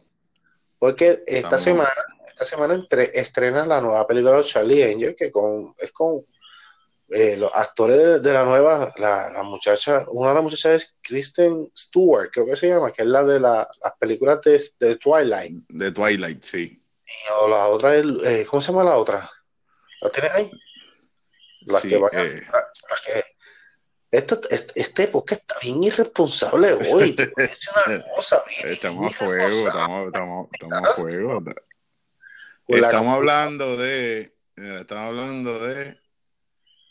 Porque 0.79 1.23
esta 1.25 1.57
semana, 1.57 1.89
esta 2.27 2.45
semana 2.45 2.75
entre, 2.75 3.19
estrena 3.19 3.65
la 3.65 3.81
nueva 3.81 4.05
película 4.05 4.37
de 4.37 4.43
Charlie 4.43 4.83
Angels, 4.83 5.15
que 5.17 5.31
con, 5.31 5.73
es 5.77 5.91
con 5.91 6.23
eh, 7.09 7.37
los 7.37 7.49
actores 7.53 8.21
de, 8.21 8.33
la 8.33 8.43
nueva, 8.43 8.93
la, 8.97 9.41
muchacha, 9.43 10.05
una 10.09 10.29
de 10.29 10.35
las 10.35 10.43
muchachas 10.43 10.83
es 10.83 10.97
Kristen 11.01 11.71
Stewart, 11.77 12.29
creo 12.31 12.45
que 12.45 12.57
se 12.57 12.67
llama, 12.67 12.91
que 12.91 13.03
es 13.03 13.07
la 13.07 13.23
de 13.23 13.39
las 13.39 13.67
películas 13.97 14.41
de, 14.41 14.95
Twilight. 14.97 15.63
De 15.69 15.91
Twilight, 15.91 16.43
sí. 16.43 16.83
o 17.39 17.47
la 17.47 17.67
otra, 17.67 17.95
es, 17.95 18.05
eh, 18.25 18.45
¿cómo 18.49 18.61
se 18.61 18.71
llama 18.71 18.83
la 18.83 18.97
otra? 18.97 19.29
¿La 20.01 20.09
tienes 20.09 20.31
ahí? 20.33 20.51
La 21.67 21.81
que 21.81 21.97
va 21.97 22.09
eh. 22.11 22.43
que, 23.05 23.23
esta, 24.11 24.39
este, 24.75 25.03
época 25.03 25.35
está 25.35 25.55
bien 25.61 25.83
irresponsable 25.83 26.73
hoy. 26.73 27.15
es 27.37 27.69
una 27.85 28.03
cosa 28.15 28.43
Estamos 28.65 29.13
a 29.13 29.17
fuego, 29.17 29.47
estamos, 29.47 30.07
estamos, 30.07 30.47
estamos 30.53 30.89
a 30.89 30.93
fuego. 30.93 31.43
Estamos 32.67 33.15
hablando 33.15 33.77
de. 33.77 34.33
Estamos 34.55 35.09
hablando 35.09 35.59
de 35.59 35.97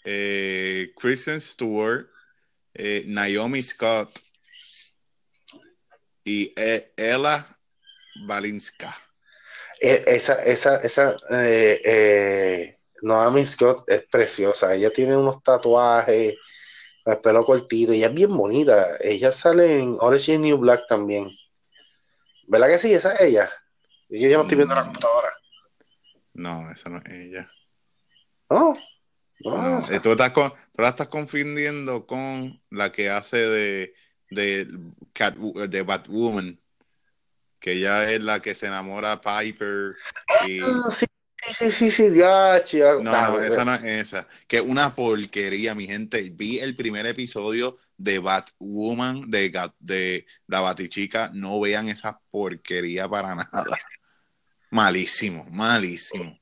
eh, 0.08 0.92
Kristen 0.96 1.40
Stewart, 1.40 2.08
eh, 2.72 3.02
Naomi 3.08 3.60
Scott 3.60 4.20
y 6.22 6.52
eh, 6.56 6.92
Ella 6.96 7.44
Balinska. 8.24 8.96
E, 9.80 10.04
esa, 10.06 10.44
esa, 10.44 10.76
esa 10.76 11.16
Naomi 13.02 13.44
Scott 13.44 13.82
es 13.88 14.04
preciosa. 14.04 14.74
Ella 14.74 14.90
tiene 14.90 15.16
unos 15.16 15.42
tatuajes, 15.42 16.36
el 17.04 17.18
pelo 17.18 17.44
cortito, 17.44 17.92
ella 17.92 18.06
es 18.06 18.14
bien 18.14 18.36
bonita. 18.36 18.86
Ella 19.00 19.32
sale 19.32 19.80
en 19.80 19.96
Orange 19.98 20.38
New 20.38 20.56
Black 20.58 20.86
también. 20.86 21.30
¿Verdad 22.46 22.68
que 22.68 22.78
sí? 22.78 22.94
Esa 22.94 23.12
es 23.14 23.22
ella. 23.22 23.50
Yo 24.08 24.28
ya 24.28 24.36
no 24.36 24.42
estoy 24.42 24.56
viendo 24.56 24.74
la 24.76 24.82
mm. 24.82 24.84
computadora. 24.84 25.32
No, 26.34 26.70
esa 26.70 26.90
no 26.90 26.98
es 26.98 27.12
ella. 27.12 27.50
¿No? 28.48 28.74
No, 29.40 29.82
tú, 30.02 30.12
estás 30.12 30.30
con, 30.32 30.50
tú, 30.50 30.82
la 30.82 30.88
estás 30.88 31.08
confundiendo 31.08 32.06
con 32.06 32.60
la 32.70 32.90
que 32.90 33.10
hace 33.10 33.36
de, 33.36 33.94
de, 34.30 34.66
Cat, 35.12 35.36
de 35.36 35.82
Batwoman, 35.82 36.58
que 37.60 37.72
ella 37.72 38.10
es 38.10 38.20
la 38.20 38.40
que 38.40 38.54
se 38.54 38.66
enamora 38.66 39.12
a 39.12 39.20
Piper. 39.20 39.94
Y... 40.46 40.60
Ah, 40.62 40.90
sí, 40.90 41.06
sí, 41.52 41.70
sí, 41.70 41.90
sí, 41.90 42.14
ya, 42.14 42.62
No, 43.02 43.12
no, 43.12 43.40
esa 43.40 43.64
no 43.64 43.74
es 43.74 44.08
esa. 44.08 44.26
Que 44.46 44.60
una 44.60 44.94
porquería, 44.94 45.74
mi 45.74 45.86
gente. 45.86 46.30
Vi 46.30 46.58
el 46.58 46.74
primer 46.74 47.06
episodio 47.06 47.76
de 47.96 48.18
Batwoman, 48.18 49.30
de, 49.30 49.70
de 49.78 50.26
la 50.46 50.60
Batichica. 50.60 51.30
No 51.34 51.60
vean 51.60 51.88
esa 51.88 52.18
porquería 52.30 53.08
para 53.08 53.34
nada. 53.34 53.50
Malísimo, 54.70 55.46
malísimo. 55.50 56.38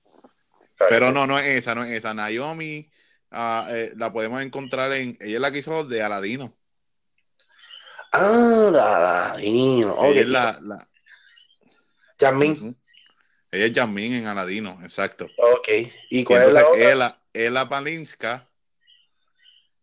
Pero 0.88 1.12
no, 1.12 1.26
no 1.26 1.38
es 1.38 1.46
esa, 1.46 1.74
no 1.74 1.84
es 1.84 1.92
esa. 1.92 2.14
Naomi 2.14 2.90
ah, 3.30 3.66
eh, 3.70 3.92
la 3.96 4.12
podemos 4.12 4.42
encontrar 4.42 4.92
en. 4.92 5.16
Ella 5.20 5.36
es 5.36 5.40
la 5.40 5.52
que 5.52 5.58
hizo 5.58 5.84
de 5.84 6.02
Aladino. 6.02 6.56
Ah, 8.12 8.70
de 8.72 8.80
Aladino. 8.80 10.04
Ella 10.04 10.20
es 10.20 10.28
la. 10.28 10.60
la... 10.62 10.88
Jasmine. 12.18 12.76
Ella 13.50 13.66
es 13.66 13.72
Jasmine 13.72 14.18
en 14.18 14.26
Aladino, 14.26 14.80
exacto. 14.82 15.26
Ok. 15.36 15.68
¿Y 16.10 16.24
cuál 16.24 16.42
es 16.44 16.52
la 16.52 16.66
otra? 16.66 16.92
Ella, 16.92 17.18
Ella 17.32 17.68
Palinska, 17.68 18.48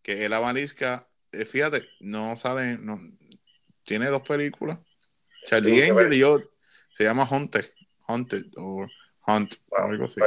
que 0.02 0.26
Ella 0.26 0.42
Palinska, 0.42 1.08
eh, 1.32 1.46
fíjate, 1.46 1.88
no 2.02 2.36
sale, 2.36 2.78
no, 2.78 3.00
tiene 3.84 4.08
dos 4.08 4.24
películas. 4.24 4.78
Charlie 5.46 5.90
Angel 5.90 6.14
y 6.14 6.20
yo, 6.20 6.42
se 6.94 7.04
llama 7.04 7.26
Haunted, 7.26 7.66
Haunted 8.08 8.46
o 8.58 8.88
Hunt, 9.26 9.54
algo 9.72 10.06
así. 10.06 10.20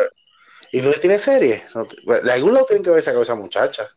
¿Y 0.75 0.83
no 0.83 0.93
tiene 0.95 1.21
serie? 1.21 1.63
de 2.25 2.33
algún 2.33 2.53
lado 2.53 2.67
tienen 2.67 2.83
que 2.83 2.91
ver 2.91 2.99
esa 2.99 3.13
esa 3.21 3.37
muchacha. 3.37 3.89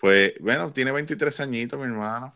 Pues, 0.00 0.34
bueno, 0.40 0.72
tiene 0.72 0.90
23 0.90 1.38
añitos, 1.38 1.78
mi 1.78 1.84
hermano. 1.84 2.34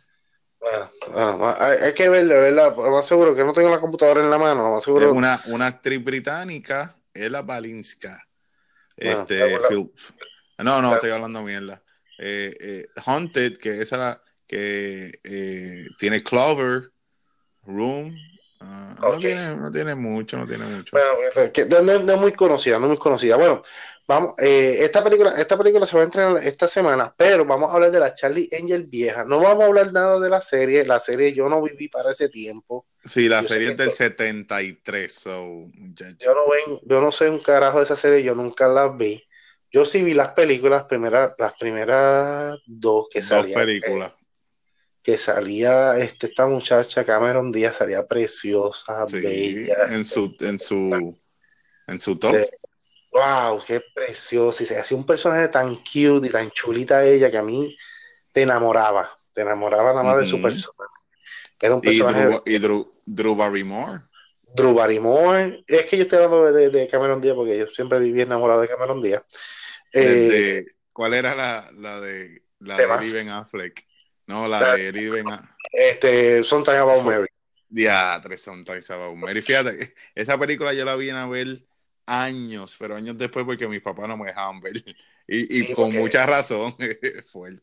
Bueno, 0.60 0.90
bueno 1.36 1.56
hay, 1.58 1.92
que 1.94 2.08
verlo, 2.08 2.34
¿verdad? 2.34 2.76
Lo 2.76 2.90
más 2.92 3.04
seguro 3.04 3.34
que 3.34 3.42
no 3.42 3.52
tengo 3.52 3.70
la 3.70 3.80
computadora 3.80 4.20
en 4.20 4.30
la 4.30 4.38
mano, 4.38 4.70
más 4.70 4.84
seguro. 4.84 5.10
Es 5.10 5.16
una, 5.16 5.42
una 5.46 5.66
actriz 5.66 6.02
británica, 6.04 6.94
Ella 7.12 7.42
Balinska. 7.42 8.24
este, 8.96 9.58
no, 10.58 10.80
no, 10.80 10.94
estoy 10.94 11.10
hablando 11.10 11.42
mierda. 11.42 11.82
Eh, 12.18 12.56
eh, 12.60 12.86
Haunted, 13.04 13.58
que 13.58 13.82
esa 13.82 13.96
la 13.96 14.22
que 14.46 15.18
eh, 15.24 15.88
tiene 15.98 16.22
Clover, 16.22 16.92
Room, 17.64 18.16
No, 19.00 19.16
tiene, 19.18 19.56
no 19.56 19.70
tiene 19.70 19.94
mucho, 19.94 20.36
no 20.36 20.46
tiene 20.46 20.64
mucho. 20.64 20.90
Bueno, 20.92 21.52
que, 21.52 21.64
no, 21.66 21.92
es 22.12 22.20
muy 22.20 22.32
conocida, 22.32 22.78
no 22.78 22.86
es 22.86 22.90
muy 22.90 22.98
conocida. 22.98 23.36
Bueno, 23.36 23.62
vamos, 24.06 24.34
eh, 24.38 24.78
esta 24.80 25.02
película, 25.02 25.30
esta 25.30 25.56
película 25.56 25.86
se 25.86 25.96
va 25.96 26.02
a 26.02 26.04
entrenar 26.04 26.44
esta 26.44 26.66
semana, 26.66 27.14
pero 27.16 27.44
vamos 27.44 27.70
a 27.70 27.74
hablar 27.74 27.90
de 27.90 28.00
la 28.00 28.12
Charlie 28.12 28.48
Angel 28.52 28.84
vieja. 28.84 29.24
No 29.24 29.40
vamos 29.40 29.64
a 29.64 29.66
hablar 29.66 29.92
nada 29.92 30.18
de 30.18 30.28
la 30.28 30.40
serie, 30.40 30.84
la 30.84 30.98
serie 30.98 31.32
yo 31.32 31.48
no 31.48 31.62
viví 31.62 31.88
para 31.88 32.10
ese 32.10 32.28
tiempo. 32.28 32.86
Sí, 33.04 33.28
la 33.28 33.42
serie 33.44 33.70
es 33.70 33.76
del 33.76 33.90
73, 33.90 35.12
so, 35.12 35.70
yo 36.18 36.34
no 36.34 36.50
ven, 36.50 36.80
yo 36.84 37.00
no 37.00 37.12
sé 37.12 37.30
un 37.30 37.38
carajo 37.38 37.78
de 37.78 37.84
esa 37.84 37.96
serie, 37.96 38.22
yo 38.22 38.34
nunca 38.34 38.68
la 38.68 38.88
vi. 38.88 39.22
Yo 39.70 39.84
sí 39.84 40.02
vi 40.02 40.14
las 40.14 40.30
películas, 40.30 40.84
primeras, 40.84 41.34
las 41.38 41.54
primeras 41.54 42.58
dos 42.66 43.08
que 43.10 43.22
salían. 43.22 43.52
Dos 43.52 43.60
películas 43.60 44.12
que 45.08 45.16
salía 45.16 45.96
este, 45.96 46.26
esta 46.26 46.46
muchacha 46.46 47.02
Cameron 47.02 47.50
Díaz 47.50 47.76
salía 47.76 48.06
preciosa, 48.06 49.06
bella. 49.10 49.86
En 49.88 50.04
su, 50.04 50.36
en 50.40 50.58
su, 50.58 51.18
en 51.86 51.98
su 51.98 52.18
top. 52.18 52.36
wow, 53.10 53.58
qué 53.66 53.80
preciosa. 53.94 54.62
Y 54.62 54.66
se 54.66 54.78
hacía 54.78 54.98
un 54.98 55.06
personaje 55.06 55.48
tan 55.48 55.76
cute 55.76 56.26
y 56.26 56.30
tan 56.30 56.50
chulita 56.50 57.06
ella 57.06 57.30
que 57.30 57.38
a 57.38 57.42
mí 57.42 57.74
te 58.32 58.42
enamoraba. 58.42 59.10
Te 59.32 59.40
enamoraba 59.40 59.92
nada 59.92 60.02
más 60.02 60.18
de 60.18 60.26
su 60.26 60.42
personaje. 60.42 60.92
Era 61.58 61.74
un 61.74 61.80
personaje. 61.80 62.42
Y 62.44 62.58
Drew, 62.58 62.92
Drew, 63.06 63.34
Barrymore. 63.34 64.02
Drew 64.54 64.74
Barrymore. 64.74 65.64
Es 65.66 65.86
que 65.86 65.96
yo 65.96 66.02
estoy 66.02 66.18
hablando 66.18 66.52
de, 66.52 66.86
Cameron 66.86 67.22
Díaz 67.22 67.34
porque 67.34 67.56
yo 67.56 67.66
siempre 67.68 67.98
viví 67.98 68.20
enamorado 68.20 68.60
de 68.60 68.68
Cameron 68.68 69.00
Díaz. 69.00 69.22
Eh, 69.90 70.66
¿Cuál 70.92 71.14
era 71.14 71.34
la, 71.34 71.70
la 71.72 71.98
de 71.98 72.42
la 72.58 72.76
de, 72.76 72.86
de 72.86 73.12
Ben 73.14 73.30
Affleck? 73.30 73.87
No, 74.28 74.46
la 74.46 74.74
de 74.74 74.88
Eddie 74.88 75.08
Ben. 75.08 75.26
Este, 75.72 76.42
Sometimes 76.42 76.80
About 76.80 77.02
Mary. 77.02 77.26
Ya, 77.70 78.20
tres 78.22 78.42
Sometimes 78.42 78.90
About 78.90 79.16
Mary. 79.16 79.40
Fíjate, 79.40 79.94
esa 80.14 80.38
película 80.38 80.74
yo 80.74 80.84
la 80.84 80.96
vi 80.96 81.08
a 81.08 81.26
ver 81.26 81.64
años, 82.04 82.76
pero 82.78 82.96
años 82.96 83.16
después 83.16 83.46
porque 83.46 83.66
mis 83.66 83.80
papás 83.80 84.06
no 84.06 84.18
me 84.18 84.26
dejaban 84.26 84.60
ver. 84.60 84.84
Y, 85.26 85.72
con 85.74 85.94
mucha 85.94 86.26
razón. 86.26 86.76
Fuerte. 87.32 87.62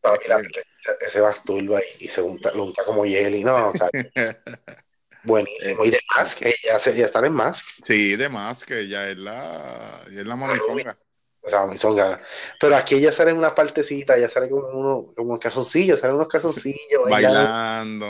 ese 1.01 1.22
basturba 1.22 1.79
y, 1.81 2.05
y 2.05 2.07
se 2.07 2.22
unta, 2.22 2.51
lo 2.51 2.65
unta 2.65 2.84
como 2.84 3.05
Jelly, 3.05 3.43
¿no? 3.43 3.69
O 3.69 3.74
sea, 3.75 3.89
buenísimo. 5.24 5.86
Y 5.86 5.91
de 5.91 6.00
Mask, 6.17 6.41
ya, 6.41 6.77
ya 6.79 7.05
está 7.05 7.25
en 7.25 7.34
Mask. 7.34 7.67
Sí, 7.86 8.15
de 8.15 8.27
Mask, 8.27 8.72
ya 8.88 9.07
es 9.07 9.17
la, 9.17 10.03
ya 10.12 10.22
es 10.22 10.25
la 10.25 10.36
mamizonga 10.36 10.98
o 11.46 11.50
sea, 11.50 11.78
son 11.78 11.96
ganas. 11.96 12.20
Pero 12.60 12.75
aquí 12.75 13.00
ya 13.00 13.12
sale 13.12 13.32
una 13.32 13.54
partecita, 13.54 14.18
ya 14.18 14.28
sale 14.28 14.50
como 14.50 14.68
uno, 14.68 15.14
como 15.16 15.34
un 15.34 15.40
calzoncillo, 15.40 15.96
salen 15.96 16.16
unos 16.16 16.28
calzoncillos. 16.28 17.04
Bailando, 17.10 18.08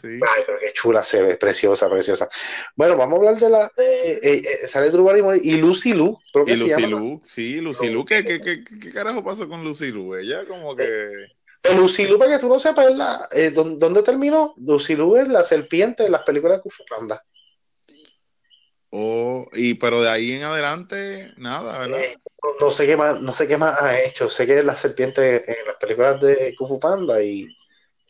sí. 0.00 0.08
Ay, 0.08 0.42
pero 0.46 0.58
qué 0.58 0.72
chula 0.72 1.04
se 1.04 1.22
ve, 1.22 1.36
preciosa, 1.36 1.90
preciosa. 1.90 2.26
Bueno, 2.74 2.96
vamos 2.96 3.16
a 3.16 3.18
hablar 3.18 3.36
de 3.36 3.50
la. 3.50 3.70
De, 3.76 4.12
eh, 4.12 4.20
eh, 4.22 4.68
sale 4.68 4.90
Drew 4.90 5.04
Barrymore 5.04 5.40
y 5.42 5.56
Lucy 5.58 5.92
Lu. 5.92 6.18
y 6.46 6.56
Lucy 6.56 6.86
Lu, 6.86 7.20
sí, 7.22 7.60
Lucy 7.60 7.90
Lu. 7.90 8.04
¿Qué, 8.06 8.24
qué, 8.24 8.40
qué, 8.40 8.64
qué, 8.64 8.90
carajo 8.90 9.22
pasó 9.22 9.46
con 9.46 9.62
Lucy 9.62 9.90
Lu? 9.90 10.14
Ella 10.14 10.44
como 10.46 10.74
que. 10.74 11.10
Pero 11.60 11.76
Lucy 11.76 12.06
Lu, 12.06 12.18
para 12.18 12.32
que 12.32 12.38
tú 12.38 12.48
no 12.48 12.58
sepas, 12.58 12.94
la, 12.94 13.28
eh, 13.32 13.50
¿dónde, 13.50 14.02
terminó? 14.02 14.54
Lucy 14.56 14.96
Lu 14.96 15.16
es 15.16 15.28
la 15.28 15.44
serpiente 15.44 16.04
de 16.04 16.08
las 16.08 16.22
películas 16.22 16.56
de 16.56 16.62
Kung 16.62 16.72
Panda. 16.88 17.22
Oh, 18.92 19.48
y 19.52 19.74
pero 19.74 20.02
de 20.02 20.10
ahí 20.10 20.32
en 20.32 20.42
adelante, 20.42 21.32
nada, 21.36 21.78
¿verdad? 21.78 22.00
Eh, 22.00 22.16
no, 22.60 22.70
sé 22.72 22.86
qué 22.86 22.96
más, 22.96 23.20
no 23.20 23.32
sé 23.32 23.46
qué 23.46 23.56
más 23.56 23.80
ha 23.80 24.00
hecho. 24.00 24.28
Sé 24.28 24.46
que 24.46 24.58
es 24.58 24.64
la 24.64 24.76
serpiente 24.76 25.36
en 25.48 25.66
las 25.66 25.76
películas 25.76 26.20
de 26.20 26.54
Kung 26.56 26.68
Fu 26.68 26.80
Panda 26.80 27.22
y 27.22 27.46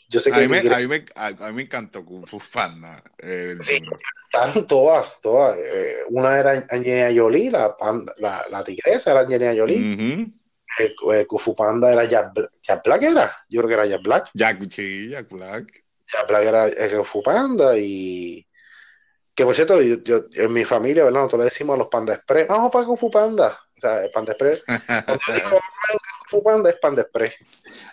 yo 0.09 0.21
sé 0.21 0.33
que 0.33 0.39
a, 0.39 0.41
mí 0.41 0.49
me, 0.49 0.59
a, 0.59 0.79
mí 0.79 0.87
me, 0.87 1.05
a, 1.15 1.31
mí 1.31 1.53
me, 1.53 1.63
encantó 1.63 2.03
Kung 2.05 2.27
Fu 2.27 2.41
Panda. 2.53 3.03
Eh, 3.19 3.57
sí, 3.61 3.79
estaban 4.33 4.67
todas, 4.67 5.21
todas. 5.21 5.59
Eh, 5.59 5.97
una 6.09 6.39
era 6.39 6.67
Angelina 6.71 7.11
Jolie, 7.15 7.51
la, 7.51 7.77
panda, 7.77 8.15
la, 8.17 8.47
la, 8.51 8.65
tigresa 8.65 9.11
era 9.11 9.21
Angelina 9.21 9.55
Jolie. 9.55 10.27
el, 10.79 11.27
Kung 11.27 11.41
Fu 11.41 11.55
Panda 11.55 11.93
era 11.93 12.05
Jack, 12.05 12.33
Jack, 12.63 12.83
Black, 12.87 13.03
era. 13.03 13.31
Yo 13.51 13.61
creo 13.61 13.69
que 13.69 13.75
era 13.75 13.87
Jack 13.87 14.03
Black. 14.03 14.31
Jack, 14.33 14.71
sí, 14.71 15.11
Jack 15.11 15.29
Black. 15.29 15.85
Jack 16.11 16.27
Black 16.27 16.45
era 16.45 16.67
el 16.69 16.91
Kung 16.91 17.05
Fu 17.05 17.23
Panda 17.23 17.77
y 17.77 18.47
que 19.41 19.47
por 19.47 19.55
cierto, 19.55 19.81
yo, 19.81 20.27
en 20.35 20.53
mi 20.53 20.67
familia, 20.67 21.03
¿verdad? 21.05 21.21
Nosotros 21.21 21.39
le 21.39 21.45
decimos 21.47 21.73
a 21.73 21.79
los 21.79 21.89
Panda 21.89 22.13
Express, 22.13 22.47
vamos 22.47 22.71
para 22.71 22.85
Kung 22.85 22.99
Fu 22.99 23.11
Panda. 23.11 23.59
O 23.75 23.81
sea, 23.81 24.05
el 24.05 24.11
Panda 24.11 24.33
Express. 24.33 24.63
Cuando 24.67 25.19
yo 25.27 25.33
digo, 25.33 25.47
vamos 25.47 25.63
para 25.81 25.99
Kung 25.99 26.29
Fu 26.29 26.43
Panda, 26.43 26.69
es 26.69 26.77
Panda 26.77 27.01
Express. 27.01 27.35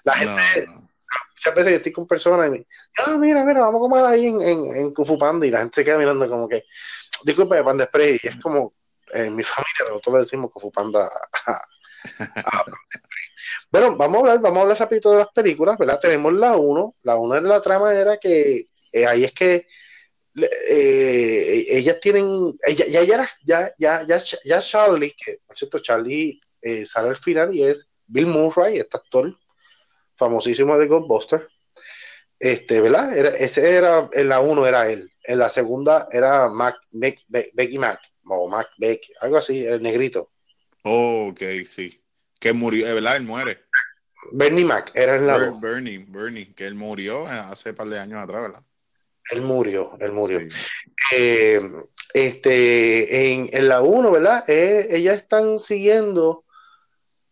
La 0.04 0.13
gente, 0.16 0.66
no, 0.66 0.74
no. 0.74 0.89
muchas 1.32 1.56
veces 1.56 1.72
yo 1.72 1.77
estoy 1.77 1.92
con 1.94 2.06
personas 2.06 2.48
y 2.48 2.50
me 2.50 2.58
dicen, 2.58 2.70
ah, 2.98 3.18
mira, 3.18 3.46
mira, 3.46 3.62
vamos 3.62 3.80
a 3.80 3.80
comer 3.80 4.06
ahí 4.08 4.25
en, 4.25 4.42
en, 4.42 4.75
en 4.75 4.94
Kung 4.94 5.08
Fu 5.08 5.18
Panda. 5.18 5.48
Y 5.48 5.51
la 5.51 5.60
gente 5.60 5.75
se 5.75 5.86
queda 5.86 5.98
mirando 5.98 6.27
como 6.27 6.50
que, 6.50 6.66
disculpe, 7.24 7.63
Panda 7.63 7.86
Express. 7.86 8.25
Y 8.25 8.27
es 8.27 8.36
como, 8.42 8.74
en 9.13 9.34
mi 9.34 9.44
familia, 9.44 9.86
nosotros 9.88 10.16
le 10.16 10.20
decimos 10.20 10.51
Kung 10.51 10.63
Fu 10.63 10.70
Panda 10.70 11.06
a, 11.06 11.54
a 11.54 11.62
Panda 12.25 12.77
Express. 12.94 13.32
Bueno, 13.72 13.96
vamos 13.96 14.18
a 14.18 14.20
hablar, 14.20 14.39
vamos 14.42 14.58
a 14.58 14.62
hablar 14.63 14.77
rapidito 14.77 15.12
de 15.12 15.20
las 15.20 15.30
películas, 15.30 15.77
¿verdad? 15.77 15.98
Tenemos 15.98 16.34
la 16.34 16.58
1. 16.58 16.96
La 17.04 17.16
1 17.16 17.36
de 17.36 17.42
la 17.42 17.62
trama 17.62 17.94
era 17.94 18.18
que 18.18 18.66
eh, 18.92 19.06
ahí 19.08 19.24
es 19.24 19.32
que 19.32 19.66
eh, 20.38 21.65
ellas 21.70 22.00
tienen, 22.00 22.58
ya, 22.67 22.86
ya, 22.86 23.03
ya, 23.03 23.72
ya, 23.77 24.03
ya, 24.06 24.20
ya 24.46 24.62
Charlie, 24.62 25.13
que 25.13 25.39
por 25.46 25.58
cierto 25.58 25.79
Charlie 25.79 26.39
eh, 26.62 26.86
sale 26.86 27.10
al 27.10 27.17
final 27.17 27.53
y 27.53 27.63
es 27.63 27.88
Bill 28.06 28.27
Murray, 28.27 28.77
este 28.77 28.98
actor 28.98 29.36
famosísimo 30.15 30.77
de 30.77 30.88
Ghostbusters. 30.88 31.48
Este, 32.39 32.82
¿verdad? 32.82 33.17
Era, 33.17 33.29
ese 33.29 33.75
era, 33.75 34.10
en 34.13 34.29
la 34.29 34.39
1 34.39 34.67
era 34.67 34.89
él, 34.89 35.12
en 35.24 35.39
la 35.39 35.50
segunda 35.50 36.08
era 36.12 36.50
Mac, 36.50 36.77
Mac, 36.91 37.17
Becky 37.27 37.79
Mac, 37.79 38.00
o 38.25 38.48
Mac 38.48 38.70
Beck, 38.77 39.01
algo 39.22 39.38
así, 39.38 39.65
el 39.65 39.82
negrito. 39.82 40.32
Oh, 40.84 41.29
ok, 41.32 41.41
sí. 41.65 42.03
Que 42.39 42.53
murió, 42.53 42.86
¿verdad? 42.94 43.17
Él 43.17 43.24
muere. 43.24 43.65
Bernie 44.32 44.65
Mac 44.65 44.91
era 44.94 45.15
el 45.15 45.25
la 45.25 45.38
Bernie, 45.60 46.06
Bernie, 46.08 46.53
que 46.53 46.65
él 46.65 46.75
murió 46.75 47.25
hace 47.27 47.72
un 47.72 47.75
par 47.75 47.88
de 47.88 48.00
años 48.00 48.22
atrás, 48.22 48.41
¿verdad? 48.41 48.62
Él 49.32 49.42
murió, 49.42 49.92
él 50.00 50.12
murió. 50.12 50.40
Sí. 50.42 50.48
Eh, 51.16 51.62
este, 52.14 53.34
en, 53.34 53.50
en, 53.52 53.68
la 53.68 53.82
1, 53.82 54.12
¿verdad? 54.12 54.44
Eh, 54.48 54.88
ellas 54.92 55.18
están 55.18 55.60
siguiendo 55.60 56.46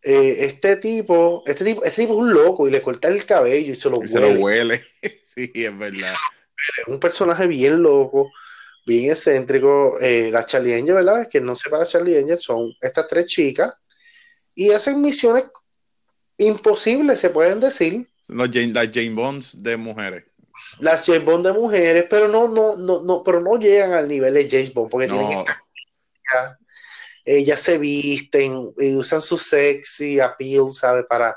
eh, 0.07 0.45
este 0.45 0.75
tipo, 0.75 1.43
este 1.47 1.65
tipo, 1.65 1.83
este 1.83 2.03
tipo 2.03 2.13
es 2.13 2.19
un 2.19 2.33
loco 2.33 2.67
y 2.67 2.71
le 2.71 2.81
corta 2.81 3.07
el 3.07 3.25
cabello 3.25 3.71
y 3.71 3.75
se 3.75 3.89
lo 3.89 3.97
y 3.97 3.99
huele. 3.99 4.11
Se 4.11 4.19
lo 4.19 4.39
huele, 4.39 4.83
sí, 5.25 5.51
es 5.55 5.77
verdad. 5.77 6.13
Es 6.77 6.87
un 6.87 6.99
personaje 6.99 7.47
bien 7.47 7.81
loco, 7.81 8.31
bien 8.85 9.09
excéntrico. 9.09 9.99
Eh, 9.99 10.29
la 10.31 10.45
Charlie 10.45 10.75
Angel, 10.75 10.93
¿verdad? 10.93 11.27
Que 11.27 11.41
no 11.41 11.55
sepa 11.55 11.79
la 11.79 11.87
Charlie 11.87 12.19
Angel, 12.19 12.37
son 12.37 12.71
estas 12.81 13.07
tres 13.07 13.25
chicas 13.25 13.73
y 14.53 14.71
hacen 14.71 15.01
misiones 15.01 15.45
imposibles, 16.37 17.19
se 17.19 17.31
pueden 17.31 17.59
decir. 17.59 18.07
Los 18.27 18.49
Jane, 18.51 18.73
las 18.73 18.91
Jane 18.91 19.13
Bonds 19.15 19.63
de 19.63 19.75
mujeres 19.75 20.23
las 20.79 21.05
James 21.05 21.25
Bond 21.25 21.45
de 21.45 21.53
mujeres, 21.53 22.05
pero 22.09 22.27
no, 22.27 22.47
no, 22.47 22.75
no, 22.75 23.01
no, 23.03 23.23
pero 23.23 23.39
no 23.39 23.57
llegan 23.57 23.93
al 23.93 24.07
nivel 24.07 24.33
de 24.33 24.49
James 24.49 24.73
Bond, 24.73 24.89
porque 24.89 25.07
no. 25.07 25.17
tienen 25.17 25.45
que 25.45 25.51
ellas 27.25 27.59
se 27.59 27.79
visten 27.79 28.71
y 28.77 28.95
usan 28.95 29.21
su 29.21 29.37
sexy 29.37 30.19
appeal, 30.19 30.71
¿sabes? 30.71 31.05
Para, 31.09 31.35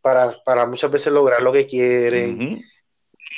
para, 0.00 0.32
para 0.44 0.66
muchas 0.66 0.90
veces 0.90 1.12
lograr 1.12 1.40
lo 1.42 1.52
que 1.52 1.66
quieren. 1.66 2.34
Uh 2.34 2.42
-huh. 2.42 2.64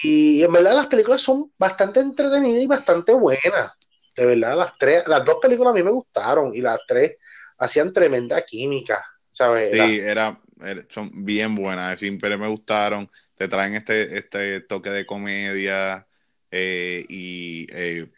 Y 0.02 0.42
en 0.42 0.52
verdad 0.52 0.74
las 0.74 0.86
películas 0.86 1.20
son 1.20 1.52
bastante 1.58 2.00
entretenidas 2.00 2.62
y 2.62 2.66
bastante 2.66 3.12
buenas. 3.12 3.72
De 4.16 4.24
verdad, 4.24 4.56
las 4.56 4.76
tres, 4.78 5.04
las 5.06 5.24
dos 5.24 5.36
películas 5.42 5.72
a 5.72 5.74
mí 5.74 5.82
me 5.82 5.90
gustaron 5.90 6.54
y 6.54 6.60
las 6.62 6.80
tres 6.86 7.16
hacían 7.58 7.92
tremenda 7.92 8.40
química, 8.42 9.04
¿sabes? 9.30 9.70
Sí, 9.70 10.00
era, 10.00 10.40
era 10.62 10.86
son 10.88 11.10
bien 11.24 11.54
buenas, 11.54 12.00
siempre 12.00 12.36
me 12.36 12.48
gustaron 12.48 13.10
te 13.40 13.48
traen 13.48 13.72
este, 13.74 14.18
este 14.18 14.60
toque 14.60 14.90
de 14.90 15.06
comedia 15.06 16.06
eh, 16.50 17.06
y 17.08 17.66
eh, 17.70 18.12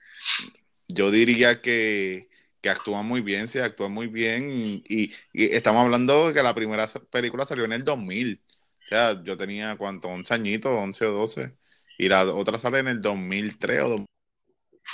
yo 0.89 1.13
diría 1.13 1.63
que, 1.63 2.29
que 2.61 2.71
actúan 2.71 3.07
muy 3.07 3.21
bien, 3.21 3.47
sí, 3.47 3.61
actúan 3.61 3.93
muy 3.93 4.09
bien 4.09 4.83
y, 4.85 5.13
estamos 5.33 5.85
hablando 5.85 6.27
de 6.27 6.35
que 6.35 6.43
la 6.43 6.57
primera 6.57 6.89
película 7.09 7.47
salió 7.47 7.65
en 7.65 7.73
el 7.73 7.85
2000, 7.85 8.43
o 8.83 8.87
sea, 8.89 9.23
yo 9.23 9.37
tenía 9.37 9.77
cuánto, 9.77 10.09
11 10.09 10.35
añitos, 10.35 10.73
11 10.73 11.07
o 11.07 11.13
12 11.13 11.55
y 11.99 12.09
la 12.09 12.25
otra 12.25 12.59
sale 12.59 12.81
en 12.81 12.89
el 12.89 13.01
2003 13.01 13.81
o 13.83 13.89
2000, 13.91 14.07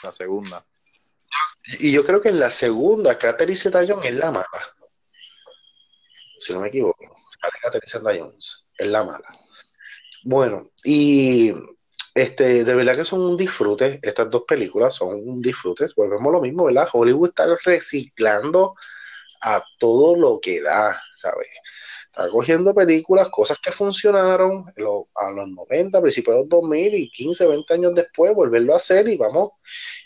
la 0.03 0.13
segunda. 0.13 0.67
Y 1.81 1.91
yo 1.91 2.05
creo 2.05 2.21
que 2.21 2.29
en 2.29 2.39
la 2.39 2.51
segunda, 2.51 3.17
Catherine 3.17 3.57
Zeta-Jones 3.57 4.05
es 4.05 4.15
la 4.15 4.31
mala. 4.31 4.75
Si 6.39 6.53
no 6.53 6.61
me 6.61 6.69
equivoco, 6.69 7.17
Catherine 7.63 7.91
Zeta-Jones 7.91 8.67
es 8.77 8.89
la 8.89 9.05
mala. 9.05 9.48
Bueno, 10.25 10.69
y 10.85 11.53
este, 12.15 12.65
de 12.65 12.75
verdad 12.75 12.97
que 12.97 13.05
son 13.05 13.21
un 13.21 13.37
disfrute, 13.37 14.01
estas 14.03 14.29
dos 14.31 14.43
películas 14.43 14.95
son 14.95 15.15
un 15.15 15.41
disfrute, 15.41 15.87
volvemos 15.97 16.29
a 16.29 16.33
lo 16.33 16.41
mismo, 16.41 16.65
¿verdad? 16.65 16.89
Hollywood 16.93 17.29
está 17.29 17.47
reciclando 17.65 18.75
a 19.41 19.63
todo 19.79 20.17
lo 20.17 20.41
que 20.41 20.61
da, 20.61 21.01
¿sabes? 21.17 21.49
Está 22.07 22.29
cogiendo 22.31 22.75
películas, 22.75 23.29
cosas 23.29 23.59
que 23.61 23.71
funcionaron 23.71 24.65
a 25.15 25.31
los 25.31 25.49
90, 25.49 26.01
principios 26.01 26.37
de 26.37 26.41
los 26.43 26.49
2000 26.49 26.95
y 26.95 27.11
15, 27.11 27.47
20 27.47 27.75
años 27.75 27.95
después, 27.95 28.35
volverlo 28.35 28.75
a 28.75 28.79
hacer 28.79 29.09
y 29.09 29.17
vamos, 29.17 29.51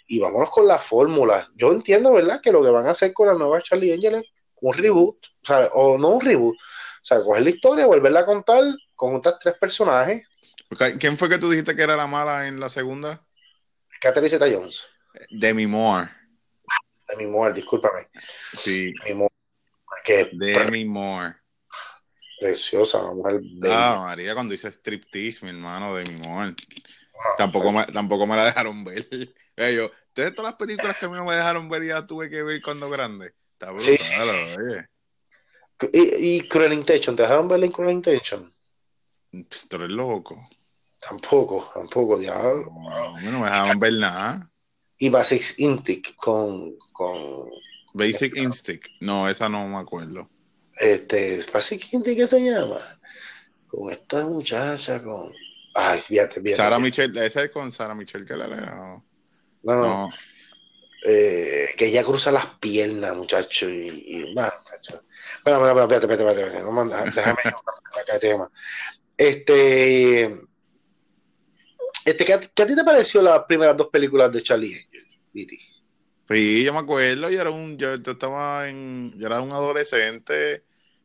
y 0.06 0.18
vámonos 0.18 0.50
con 0.50 0.66
la 0.66 0.78
fórmula. 0.78 1.48
Yo 1.56 1.72
entiendo, 1.72 2.12
¿verdad? 2.12 2.40
Que 2.42 2.52
lo 2.52 2.62
que 2.62 2.70
van 2.70 2.86
a 2.86 2.90
hacer 2.90 3.14
con 3.14 3.28
la 3.28 3.34
nueva 3.34 3.62
Charlie 3.62 3.92
Angel 3.92 4.16
es 4.16 4.24
un 4.60 4.74
reboot, 4.74 5.16
sea, 5.42 5.70
o 5.72 5.96
no 5.96 6.08
un 6.08 6.20
reboot, 6.20 6.56
o 6.56 7.04
sea, 7.04 7.22
coger 7.22 7.42
la 7.42 7.50
historia, 7.50 7.86
volverla 7.86 8.20
a 8.20 8.26
contar 8.26 8.64
con 9.02 9.16
otras 9.16 9.36
tres 9.36 9.56
personajes. 9.58 10.28
¿Quién 11.00 11.18
fue 11.18 11.28
que 11.28 11.38
tú 11.38 11.50
dijiste 11.50 11.74
que 11.74 11.82
era 11.82 11.96
la 11.96 12.06
mala 12.06 12.46
en 12.46 12.60
la 12.60 12.68
segunda? 12.68 13.20
Catherine 14.00 14.30
Zeta 14.30 14.46
Jones. 14.48 14.86
Demi 15.28 15.66
Moore. 15.66 16.08
Demi 17.08 17.26
Moore, 17.26 17.52
discúlpame. 17.52 18.10
Sí. 18.56 18.94
Demi 19.02 19.14
Moore. 19.16 19.34
Que, 20.04 20.30
Demi 20.32 20.84
Moore. 20.84 21.34
Preciosa, 22.38 23.02
la 23.02 23.12
mujer. 23.12 23.40
Ah, 23.68 24.04
María, 24.04 24.34
cuando 24.34 24.52
dice 24.52 24.70
striptease, 24.70 25.44
mi 25.44 25.50
hermano, 25.50 25.96
Demi 25.96 26.14
Moore. 26.24 26.54
Ah, 27.12 27.34
tampoco, 27.38 27.72
me, 27.72 27.84
tampoco 27.86 28.24
me 28.24 28.36
la 28.36 28.44
dejaron 28.44 28.84
ver. 28.84 29.04
Yo, 29.56 29.90
ustedes 30.06 30.32
todas 30.32 30.52
las 30.52 30.58
películas 30.58 30.96
que 30.96 31.06
a 31.06 31.08
mí 31.08 31.16
no 31.16 31.24
me 31.24 31.34
dejaron 31.34 31.68
ver 31.68 31.84
ya 31.84 32.06
tuve 32.06 32.30
que 32.30 32.44
ver 32.44 32.62
cuando 32.62 32.88
grande. 32.88 33.34
Está 33.54 33.72
brutal, 33.72 33.84
sí, 33.84 33.98
sí, 33.98 34.14
sí. 34.14 34.60
oye. 34.60 34.86
¿Y, 35.92 36.36
y 36.36 36.48
Cruel 36.48 36.72
Intention? 36.72 37.16
¿Te 37.16 37.22
dejaron 37.22 37.48
verla 37.48 37.66
en 37.66 37.72
Cruel 37.72 37.90
Intention? 37.90 38.52
Pues, 39.32 39.66
tú 39.68 39.76
eres 39.76 39.90
loco. 39.90 40.40
Tampoco, 41.00 41.70
tampoco, 41.74 42.18
diablo. 42.18 42.70
No, 42.70 43.20
no 43.20 43.40
me 43.40 43.46
dejaban 43.46 43.80
ver 43.80 43.94
nada. 43.94 44.50
Y 44.98 45.08
Basic 45.08 45.58
Instinct 45.58 46.14
con, 46.16 46.76
con. 46.92 47.48
Basic 47.94 48.36
Instinct. 48.36 48.86
No, 49.00 49.28
esa 49.28 49.48
no 49.48 49.66
me 49.66 49.78
acuerdo. 49.78 50.28
Este, 50.78 51.44
Basic 51.52 51.92
Instinct, 51.92 52.18
¿qué 52.18 52.26
se 52.26 52.44
llama? 52.44 52.78
Con 53.66 53.90
esta 53.90 54.24
muchacha, 54.26 55.02
con. 55.02 55.32
Ay, 55.74 56.00
fíjate, 56.00 56.34
fíjate. 56.34 56.54
Sara 56.54 56.78
Michelle, 56.78 57.26
esa 57.26 57.42
es 57.42 57.50
con 57.50 57.72
Sara 57.72 57.94
Michelle 57.94 58.26
que 58.26 58.36
la 58.36 58.46
no. 58.46 59.04
No, 59.62 59.74
no. 59.74 59.82
no. 59.82 60.10
Eh, 61.04 61.70
que 61.76 61.86
ella 61.86 62.04
cruza 62.04 62.30
las 62.30 62.46
piernas, 62.60 63.16
muchacho, 63.16 63.68
y, 63.68 64.04
y 64.06 64.34
muchacho. 64.34 65.02
Bueno, 65.42 65.58
bueno, 65.58 65.74
bueno, 65.74 65.82
espérate, 65.82 66.12
espérate, 66.12 66.42
espérate. 66.42 66.62
No, 66.62 66.84
déjame 66.84 67.38
tema. 68.20 68.50
Este, 69.22 70.24
este 72.04 72.24
¿qué, 72.24 72.40
¿qué, 72.52 72.62
a 72.64 72.66
ti 72.66 72.74
te 72.74 72.82
pareció 72.82 73.22
las 73.22 73.44
primeras 73.44 73.76
dos 73.76 73.86
películas 73.86 74.32
de 74.32 74.42
Charlie 74.42 74.74
Angel, 74.74 75.06
Viti? 75.32 75.60
Sí, 76.28 76.64
yo 76.64 76.72
me 76.72 76.80
acuerdo, 76.80 77.30
yo 77.30 77.40
era 77.40 77.50
un, 77.50 77.78
yo, 77.78 77.94
estaba 77.94 78.68
en, 78.68 79.14
yo 79.16 79.28
era 79.28 79.40
un 79.40 79.52
adolescente, 79.52 80.64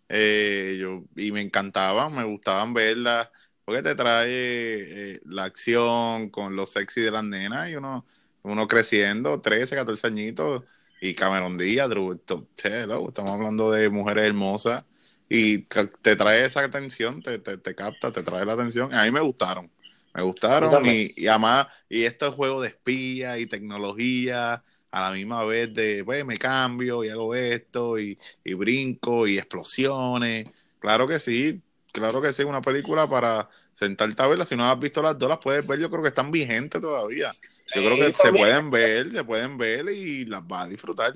eh, 0.09 0.77
yo, 0.79 1.03
y 1.15 1.31
me 1.31 1.41
encantaban, 1.41 2.15
me 2.15 2.23
gustaban 2.23 2.73
verlas, 2.73 3.29
porque 3.63 3.83
te 3.83 3.93
trae 3.93 4.27
eh, 4.31 5.19
la 5.25 5.43
acción 5.43 6.31
con 6.31 6.55
lo 6.55 6.65
sexy 6.65 7.01
de 7.01 7.11
las 7.11 7.23
nenas 7.23 7.69
y 7.69 7.75
uno, 7.75 8.03
uno 8.41 8.67
creciendo, 8.67 9.41
13, 9.41 9.75
14 9.75 10.07
añitos, 10.07 10.63
y 11.01 11.13
Cameron 11.13 11.55
Díaz, 11.55 11.87
Drew, 11.87 12.13
estamos 12.13 13.31
hablando 13.31 13.69
de 13.69 13.89
mujeres 13.89 14.25
hermosas, 14.25 14.85
y 15.29 15.59
te 15.59 16.15
trae 16.15 16.45
esa 16.45 16.63
atención, 16.63 17.21
te, 17.21 17.39
te, 17.39 17.75
capta, 17.75 18.11
te 18.11 18.23
trae 18.23 18.45
la 18.45 18.53
atención. 18.53 18.93
A 18.93 19.03
mí 19.03 19.11
me 19.11 19.19
gustaron, 19.19 19.71
me 20.13 20.21
gustaron 20.23 20.85
y, 20.85 21.11
y, 21.15 21.27
además, 21.27 21.67
y 21.89 22.03
estos 22.03 22.33
juegos 22.35 22.61
de 22.61 22.69
espía 22.69 23.37
y 23.39 23.45
tecnología 23.47 24.63
a 24.91 25.01
la 25.01 25.11
misma 25.11 25.43
vez 25.45 25.73
de, 25.73 26.03
pues 26.05 26.25
me 26.25 26.37
cambio 26.37 27.03
y 27.03 27.09
hago 27.09 27.35
esto 27.35 27.99
y, 27.99 28.17
y 28.43 28.53
brinco 28.53 29.27
y 29.27 29.37
explosiones. 29.37 30.49
Claro 30.79 31.07
que 31.07 31.19
sí, 31.19 31.61
claro 31.91 32.21
que 32.21 32.31
sí, 32.33 32.43
una 32.43 32.61
película 32.61 33.09
para 33.09 33.49
sentarte 33.73 34.21
a 34.21 34.27
verla. 34.27 34.45
Si 34.45 34.55
no 34.55 34.69
has 34.69 34.79
visto 34.79 35.01
las 35.01 35.17
dos, 35.17 35.29
las 35.29 35.39
puedes 35.39 35.67
ver. 35.67 35.79
Yo 35.79 35.89
creo 35.89 36.01
que 36.01 36.09
están 36.09 36.31
vigentes 36.31 36.81
todavía. 36.81 37.31
Yo 37.73 37.83
creo 37.83 37.97
que 37.97 38.13
se 38.13 38.31
pueden 38.31 38.71
ver, 38.71 39.11
se 39.11 39.23
pueden 39.23 39.57
ver 39.57 39.89
y 39.89 40.25
las 40.25 40.45
vas 40.47 40.65
a 40.65 40.69
disfrutar. 40.69 41.13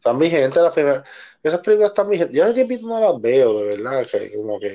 Están 0.00 0.18
vigentes 0.18 0.62
las 0.62 0.72
primeras. 0.72 1.08
Esas 1.42 1.60
películas 1.60 1.90
están 1.90 2.08
vigentes. 2.08 2.36
Yo 2.36 2.44
hace 2.44 2.64
tiempo 2.64 2.88
no 2.88 3.00
las 3.00 3.20
veo, 3.20 3.60
de 3.60 3.76
verdad. 3.76 4.06
Que, 4.06 4.34
como 4.34 4.58
que, 4.58 4.74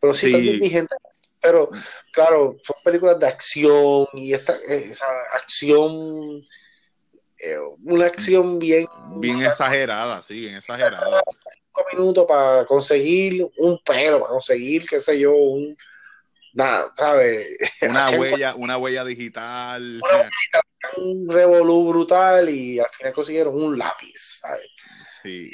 pero 0.00 0.14
sí, 0.14 0.34
están 0.34 0.60
vigentes. 0.60 0.98
Pero, 1.40 1.70
claro, 2.12 2.56
son 2.62 2.76
películas 2.84 3.18
de 3.18 3.26
acción 3.26 4.06
y 4.14 4.32
esta, 4.32 4.54
esa 4.66 5.06
acción. 5.34 6.42
Eh, 7.38 7.58
una 7.84 8.06
acción 8.06 8.58
bien. 8.58 8.86
Bien 9.16 9.42
exagerada, 9.42 10.22
sí, 10.22 10.40
bien 10.40 10.56
exagerada 10.56 11.22
minutos 11.92 12.26
para 12.26 12.64
conseguir 12.64 13.48
un 13.58 13.78
pelo, 13.84 14.20
para 14.20 14.32
conseguir, 14.32 14.86
qué 14.86 15.00
sé 15.00 15.18
yo, 15.18 15.34
un 15.34 15.76
nada, 16.52 16.92
¿sabes? 16.96 17.48
Una 17.82 18.10
huella, 18.10 18.54
una 18.54 18.76
huella 18.78 19.04
digital. 19.04 20.00
un 20.96 21.28
revolú 21.28 21.88
brutal 21.88 22.48
y 22.48 22.78
al 22.78 22.88
final 22.90 23.12
consiguieron 23.12 23.54
un 23.54 23.78
lápiz, 23.78 24.40
¿sabes? 24.40 24.66
Sí, 25.22 25.52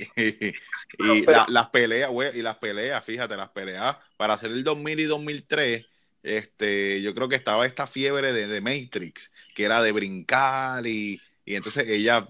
y 0.99 1.25
las 1.49 1.69
peleas, 1.69 2.11
güey, 2.11 2.39
y 2.39 2.43
las 2.43 2.57
peleas, 2.57 3.05
fíjate, 3.05 3.37
las 3.37 3.51
peleas, 3.51 3.97
para 4.17 4.35
hacer 4.35 4.51
el 4.51 4.65
2000 4.65 5.01
y 5.01 5.05
2003, 5.05 5.87
este, 6.23 7.03
yo 7.03 7.15
creo 7.15 7.29
que 7.29 7.37
estaba 7.37 7.67
esta 7.67 7.87
fiebre 7.87 8.33
de, 8.33 8.47
de 8.47 8.61
Matrix, 8.63 9.33
que 9.55 9.65
era 9.65 9.83
de 9.83 9.93
brincar 9.93 10.87
y, 10.87 11.21
y 11.45 11.55
entonces 11.57 11.87
ella 11.89 12.27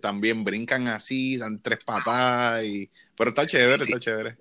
también 0.00 0.44
brincan 0.44 0.88
así, 0.88 1.36
dan 1.36 1.62
tres 1.62 1.80
patadas, 1.84 2.64
y... 2.64 2.90
pero 3.16 3.30
está 3.30 3.46
chévere, 3.46 3.84
está 3.84 3.98
chévere. 3.98 4.36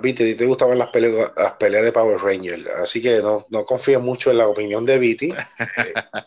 Viti, 0.00 0.34
te 0.34 0.46
gustaban 0.46 0.78
las 0.78 0.88
peleas, 0.88 1.32
las 1.36 1.52
peleas 1.52 1.84
de 1.84 1.92
Power 1.92 2.18
Rangers, 2.18 2.66
así 2.82 3.00
que 3.00 3.20
no, 3.20 3.46
no 3.50 3.64
confío 3.64 4.00
mucho 4.00 4.30
en 4.30 4.38
la 4.38 4.48
opinión 4.48 4.84
de 4.84 4.98
Viti. 4.98 5.32
a 5.58 6.26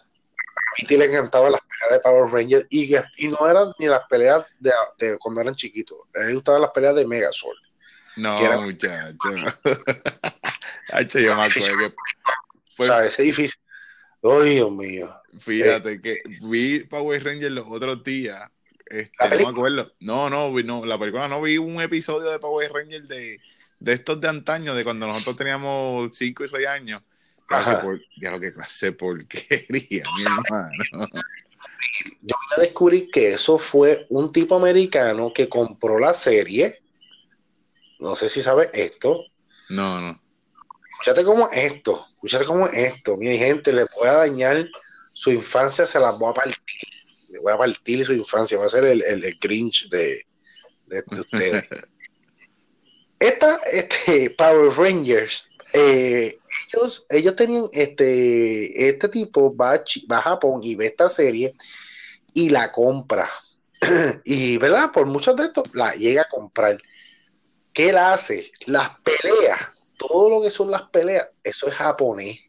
Viti 0.77 0.97
le 0.97 1.05
encantaban 1.05 1.51
las 1.51 1.61
peleas 1.61 1.91
de 1.91 1.99
Power 1.99 2.31
Rangers 2.31 2.67
y, 2.69 2.95
y 2.95 3.27
no 3.27 3.49
eran 3.49 3.73
ni 3.79 3.87
las 3.87 4.01
peleas 4.09 4.45
de, 4.59 5.17
cuando 5.19 5.41
eran 5.41 5.55
chiquitos, 5.55 5.97
a 6.15 6.21
él 6.21 6.27
le 6.27 6.33
gustaban 6.35 6.61
las 6.61 6.71
peleas 6.71 6.95
de 6.95 7.05
Megazord. 7.05 7.57
No, 8.15 8.61
muchacho. 8.61 9.17
yo 11.19 11.35
me 11.35 11.43
acuerdo 11.43 11.93
O 12.77 12.85
sea, 12.85 13.05
ese 13.05 13.21
edificio. 13.21 13.57
Oh, 14.21 14.41
Dios 14.41 14.71
mío. 14.71 15.15
Fíjate 15.39 15.93
eh, 15.93 16.01
que 16.01 16.21
vi 16.41 16.79
Power 16.81 17.23
Rangers 17.23 17.53
los 17.53 17.65
otros 17.69 18.03
días. 18.03 18.49
Este, 18.87 19.29
no 19.29 19.35
me 19.37 19.47
acuerdo. 19.47 19.93
No, 19.99 20.29
no, 20.29 20.51
no, 20.51 20.85
la 20.85 20.97
película 20.97 21.27
no 21.27 21.41
vi 21.41 21.57
un 21.57 21.79
episodio 21.79 22.29
de 22.29 22.39
Power 22.39 22.71
Rangers 22.73 23.07
de, 23.07 23.39
de 23.79 23.93
estos 23.93 24.19
de 24.19 24.27
antaño, 24.27 24.75
de 24.75 24.83
cuando 24.83 25.07
nosotros 25.07 25.37
teníamos 25.37 26.13
5 26.15 26.43
y 26.43 26.47
6 26.47 26.67
años. 26.67 27.01
ya 28.17 28.31
lo 28.31 28.39
que 28.39 28.53
clase 28.53 28.91
porquería, 28.91 30.03
mi 30.17 30.23
hermano. 30.25 31.07
Yo 32.21 32.35
vine 32.37 32.55
a 32.57 32.61
descubrir 32.61 33.09
que 33.11 33.33
eso 33.33 33.57
fue 33.57 34.05
un 34.09 34.31
tipo 34.31 34.55
americano 34.55 35.31
que 35.33 35.49
compró 35.49 35.99
la 35.99 36.13
serie. 36.13 36.81
No 37.99 38.15
sé 38.15 38.29
si 38.29 38.41
sabes 38.41 38.69
esto. 38.73 39.25
No, 39.69 39.99
no. 39.99 40.21
Escúchate 40.91 41.23
cómo 41.23 41.49
es 41.51 41.73
esto. 41.73 42.05
Escúchate 42.11 42.45
cómo 42.45 42.67
es 42.67 42.93
esto. 42.95 43.17
Mi 43.17 43.37
gente, 43.37 43.73
le 43.73 43.85
puede 43.85 44.13
dañar 44.13 44.69
su 45.19 45.31
infancia 45.31 45.85
se 45.85 45.99
las 45.99 46.17
voy 46.17 46.31
a 46.31 46.33
partir. 46.33 46.55
Le 47.27 47.39
voy 47.39 47.51
a 47.51 47.57
partir 47.57 48.05
su 48.05 48.13
infancia. 48.13 48.57
Va 48.57 48.67
a 48.67 48.69
ser 48.69 48.85
el, 48.85 49.01
el, 49.03 49.37
Grinch 49.37 49.89
de, 49.89 50.25
de, 50.85 51.03
ustedes. 51.11 51.65
Esta, 53.19 53.59
este, 53.71 54.29
Power 54.31 54.71
Rangers, 54.77 55.49
eh, 55.73 56.39
ellos, 56.67 57.05
ellos 57.09 57.35
tenían 57.35 57.65
este, 57.73 58.89
este 58.89 59.09
tipo 59.09 59.55
va 59.55 59.73
a, 59.73 59.83
va 60.11 60.17
a 60.17 60.21
Japón 60.21 60.61
y 60.63 60.75
ve 60.75 60.87
esta 60.87 61.09
serie 61.09 61.53
y 62.33 62.49
la 62.49 62.71
compra. 62.71 63.29
y, 64.25 64.57
¿verdad? 64.57 64.91
Por 64.91 65.05
muchos 65.05 65.35
de 65.35 65.43
estos 65.43 65.65
la 65.73 65.93
llega 65.93 66.23
a 66.23 66.29
comprar. 66.29 66.77
¿Qué 67.73 67.91
la 67.91 68.13
hace? 68.13 68.51
Las 68.65 68.91
peleas, 69.01 69.59
todo 69.97 70.29
lo 70.29 70.41
que 70.41 70.51
son 70.51 70.71
las 70.71 70.83
peleas, 70.83 71.27
eso 71.43 71.67
es 71.67 71.75
japonés. 71.75 72.39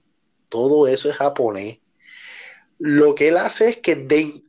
Todo 0.49 0.89
eso 0.89 1.09
es 1.11 1.17
japonés 1.17 1.79
lo 2.81 3.15
que 3.15 3.29
él 3.29 3.37
hace 3.37 3.69
es 3.69 3.77
que 3.77 3.93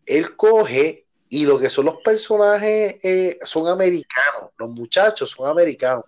él 0.05 0.35
coge 0.37 1.00
y 1.33 1.45
lo 1.45 1.57
que 1.57 1.69
son 1.69 1.85
los 1.85 2.01
personajes 2.01 2.97
eh, 3.01 3.39
son 3.43 3.69
americanos, 3.69 4.51
los 4.57 4.69
muchachos 4.69 5.29
son 5.29 5.47
americanos. 5.47 6.03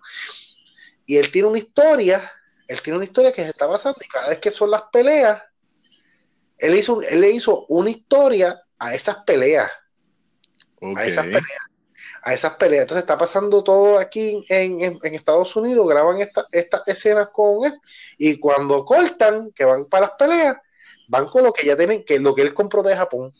Y 1.06 1.16
él 1.16 1.32
tiene 1.32 1.48
una 1.48 1.56
historia, 1.56 2.30
él 2.68 2.82
tiene 2.82 2.98
una 2.98 3.06
historia 3.06 3.32
que 3.32 3.42
se 3.42 3.48
está 3.48 3.66
basando 3.66 3.96
y 4.04 4.06
cada 4.06 4.28
vez 4.28 4.38
que 4.38 4.50
son 4.50 4.70
las 4.70 4.82
peleas, 4.92 5.42
él, 6.58 6.76
hizo, 6.76 7.00
él 7.00 7.22
le 7.22 7.30
hizo 7.30 7.64
una 7.70 7.88
historia 7.88 8.62
a 8.78 8.94
esas 8.94 9.16
peleas. 9.24 9.70
A 10.94 11.06
esas 11.06 11.24
peleas. 11.24 11.62
A 12.20 12.34
esas 12.34 12.56
peleas. 12.56 12.82
Entonces 12.82 13.04
está 13.04 13.16
pasando 13.16 13.64
todo 13.64 13.98
aquí 13.98 14.44
en, 14.50 15.00
Estados 15.04 15.56
Unidos, 15.56 15.88
graban 15.88 16.18
estas 16.20 16.86
escenas 16.86 17.28
con 17.32 17.64
él 17.64 17.72
y 18.18 18.38
cuando 18.38 18.84
cortan, 18.84 19.52
que 19.52 19.64
van 19.64 19.86
para 19.86 20.08
las 20.08 20.16
peleas, 20.18 20.58
van 21.08 21.24
con 21.24 21.44
lo 21.44 21.52
que 21.54 21.64
ya 21.66 21.78
tienen, 21.78 22.04
que 22.04 22.18
lo 22.18 22.34
que 22.34 22.42
él 22.42 22.52
compró 22.52 22.82
de 22.82 22.94
Japón. 22.94 23.32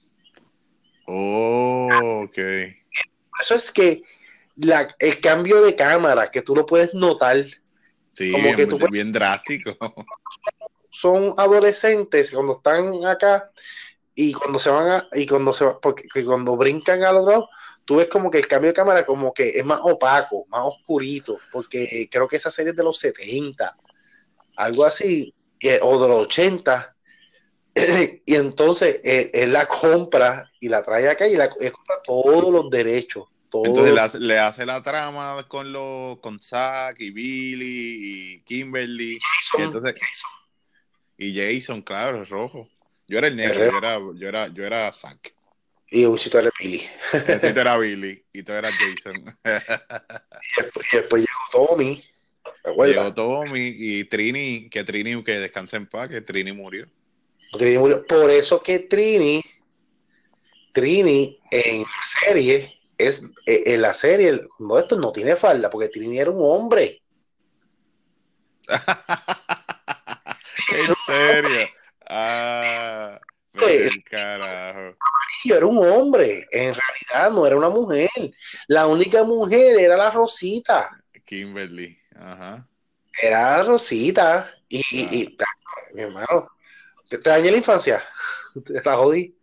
Oh, 1.06 2.24
ok. 2.24 2.38
Eso 3.40 3.54
es 3.54 3.72
que 3.72 4.02
la, 4.56 4.88
el 4.98 5.20
cambio 5.20 5.62
de 5.62 5.74
cámara, 5.74 6.30
que 6.30 6.42
tú 6.42 6.54
lo 6.54 6.64
puedes 6.66 6.94
notar. 6.94 7.44
Sí, 8.12 8.32
como 8.32 8.54
que 8.54 8.66
tú 8.66 8.78
bien 8.90 9.12
drástico. 9.12 9.76
Son 10.90 11.34
adolescentes 11.36 12.30
cuando 12.30 12.56
están 12.56 13.04
acá 13.04 13.50
y 14.14 14.32
cuando 14.32 14.60
se 14.60 14.70
van 14.70 14.88
a, 14.88 15.08
y 15.12 15.26
cuando 15.26 15.52
se 15.52 15.66
porque 15.82 16.24
cuando 16.24 16.56
brincan 16.56 17.02
al 17.02 17.16
otro 17.16 17.30
lado, 17.30 17.48
tú 17.84 17.96
ves 17.96 18.06
como 18.06 18.30
que 18.30 18.38
el 18.38 18.46
cambio 18.46 18.68
de 18.68 18.74
cámara 18.74 19.04
como 19.04 19.34
que 19.34 19.50
es 19.50 19.64
más 19.64 19.80
opaco, 19.82 20.46
más 20.48 20.62
oscurito, 20.64 21.38
porque 21.50 22.08
creo 22.10 22.28
que 22.28 22.36
esa 22.36 22.50
serie 22.50 22.70
es 22.70 22.76
de 22.76 22.84
los 22.84 22.98
70, 22.98 23.76
algo 24.56 24.84
así, 24.84 25.34
o 25.82 26.00
de 26.00 26.08
los 26.08 26.22
80, 26.22 26.93
y 28.26 28.34
entonces 28.34 29.00
eh, 29.02 29.30
él, 29.34 29.52
la 29.52 29.66
compra 29.66 30.50
y 30.60 30.68
la 30.68 30.82
trae 30.82 31.08
acá 31.08 31.26
y 31.26 31.37
la 31.37 31.48
compra 31.48 32.00
todos 32.04 32.52
los 32.52 32.70
derechos. 32.70 33.26
Entonces 33.62 34.20
le 34.20 34.38
hace, 34.38 34.66
la 34.66 34.82
trama 34.82 35.46
con 35.46 35.72
los 35.72 36.18
con 36.18 36.40
Zack 36.40 37.00
y 37.00 37.10
Billy 37.10 38.34
y 38.37 38.40
Kimberly. 38.40 39.18
y, 39.58 39.62
entonces, 39.62 39.94
y 41.16 41.37
Jason, 41.37 41.82
claro, 41.82 42.22
es 42.22 42.28
rojo. 42.28 42.68
Yo 43.06 43.18
era 43.18 43.28
el 43.28 43.37
negro, 43.37 43.70
yo 43.70 43.78
era, 43.78 43.98
yo 44.16 44.28
era, 44.28 44.48
yo 44.48 44.64
era 44.64 44.92
Zack. 44.92 45.34
Y 45.90 46.04
un 46.04 46.18
sitio 46.18 46.40
era 46.40 46.50
Billy. 46.58 46.82
Un 47.12 47.40
sitio 47.40 47.60
era 47.60 47.76
Billy 47.76 48.24
y 48.32 48.42
tú 48.42 48.52
eras 48.52 48.72
Jason. 48.72 49.24
y, 49.44 50.96
después, 50.96 51.22
llegó 51.22 51.68
Tommy. 51.68 52.02
Llegó 52.76 53.14
Tommy 53.14 53.74
y 53.76 54.04
Trini, 54.04 54.68
que 54.68 54.82
Trini, 54.82 55.22
que 55.22 55.38
descanse 55.38 55.76
en 55.76 55.87
paz, 55.87 56.08
que 56.08 56.20
Trini 56.20 56.52
murió. 56.52 56.88
Por 58.08 58.30
eso 58.30 58.62
que 58.62 58.80
Trini, 58.80 59.42
Trini 60.72 61.40
en 61.50 61.82
la 61.82 62.26
serie, 62.26 62.80
es 62.98 63.22
eh, 63.46 63.62
en 63.66 63.82
la 63.82 63.94
serie, 63.94 64.40
no, 64.58 64.78
esto 64.78 64.98
no 64.98 65.12
tiene 65.12 65.36
falda, 65.36 65.70
porque 65.70 65.88
Trini 65.88 66.18
era 66.18 66.30
un 66.30 66.40
hombre. 66.40 67.02
en 70.72 70.94
serio. 71.06 71.68
Ah, 72.06 73.20
carajo. 74.04 74.96
Era 75.44 75.66
un 75.66 75.78
hombre, 75.78 76.46
en 76.50 76.74
realidad 76.74 77.30
no 77.32 77.46
era 77.46 77.56
una 77.56 77.68
mujer. 77.68 78.10
La 78.66 78.86
única 78.86 79.22
mujer 79.22 79.78
era 79.78 79.96
la 79.96 80.10
Rosita. 80.10 80.90
Kimberly, 81.24 81.98
ajá. 82.16 82.66
Era 83.22 83.62
Rosita. 83.62 84.52
Y, 84.68 84.82
y 84.90 85.36
ah. 85.40 85.44
mi 85.92 86.02
hermano, 86.02 86.48
¿Te, 87.18 87.31
dañé 87.31 87.50
la 87.50 87.57
infancia? 87.57 88.03
¿Te 88.64 88.83
la 88.83 88.96
jodí? 88.96 89.35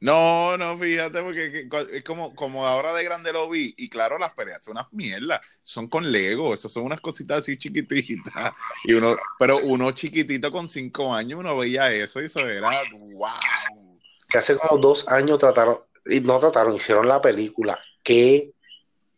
No, 0.00 0.56
no, 0.56 0.78
fíjate, 0.78 1.20
porque 1.22 1.68
es 1.92 2.04
como, 2.04 2.32
como 2.36 2.64
ahora 2.66 2.94
de 2.94 3.02
grande 3.02 3.32
lo 3.32 3.50
vi, 3.50 3.74
y 3.76 3.88
claro, 3.88 4.16
las 4.16 4.32
peleas 4.32 4.64
son 4.64 4.72
unas 4.76 4.92
mierdas, 4.92 5.40
son 5.60 5.88
con 5.88 6.12
Lego, 6.12 6.54
eso 6.54 6.68
son 6.68 6.84
unas 6.84 7.00
cositas 7.00 7.38
así 7.38 7.58
chiquititas, 7.58 8.54
y 8.84 8.92
uno, 8.92 9.16
pero 9.40 9.58
uno 9.58 9.90
chiquitito 9.90 10.52
con 10.52 10.68
cinco 10.68 11.12
años, 11.12 11.40
uno 11.40 11.56
veía 11.56 11.92
eso 11.92 12.22
y 12.22 12.26
eso 12.26 12.40
era 12.48 12.70
wow. 12.92 13.98
Que 14.28 14.38
hace 14.38 14.56
como 14.56 14.80
dos 14.80 15.08
años 15.08 15.38
trataron, 15.38 15.80
y 16.06 16.20
no 16.20 16.38
trataron, 16.38 16.76
hicieron 16.76 17.08
la 17.08 17.20
película, 17.20 17.76
qué 18.04 18.52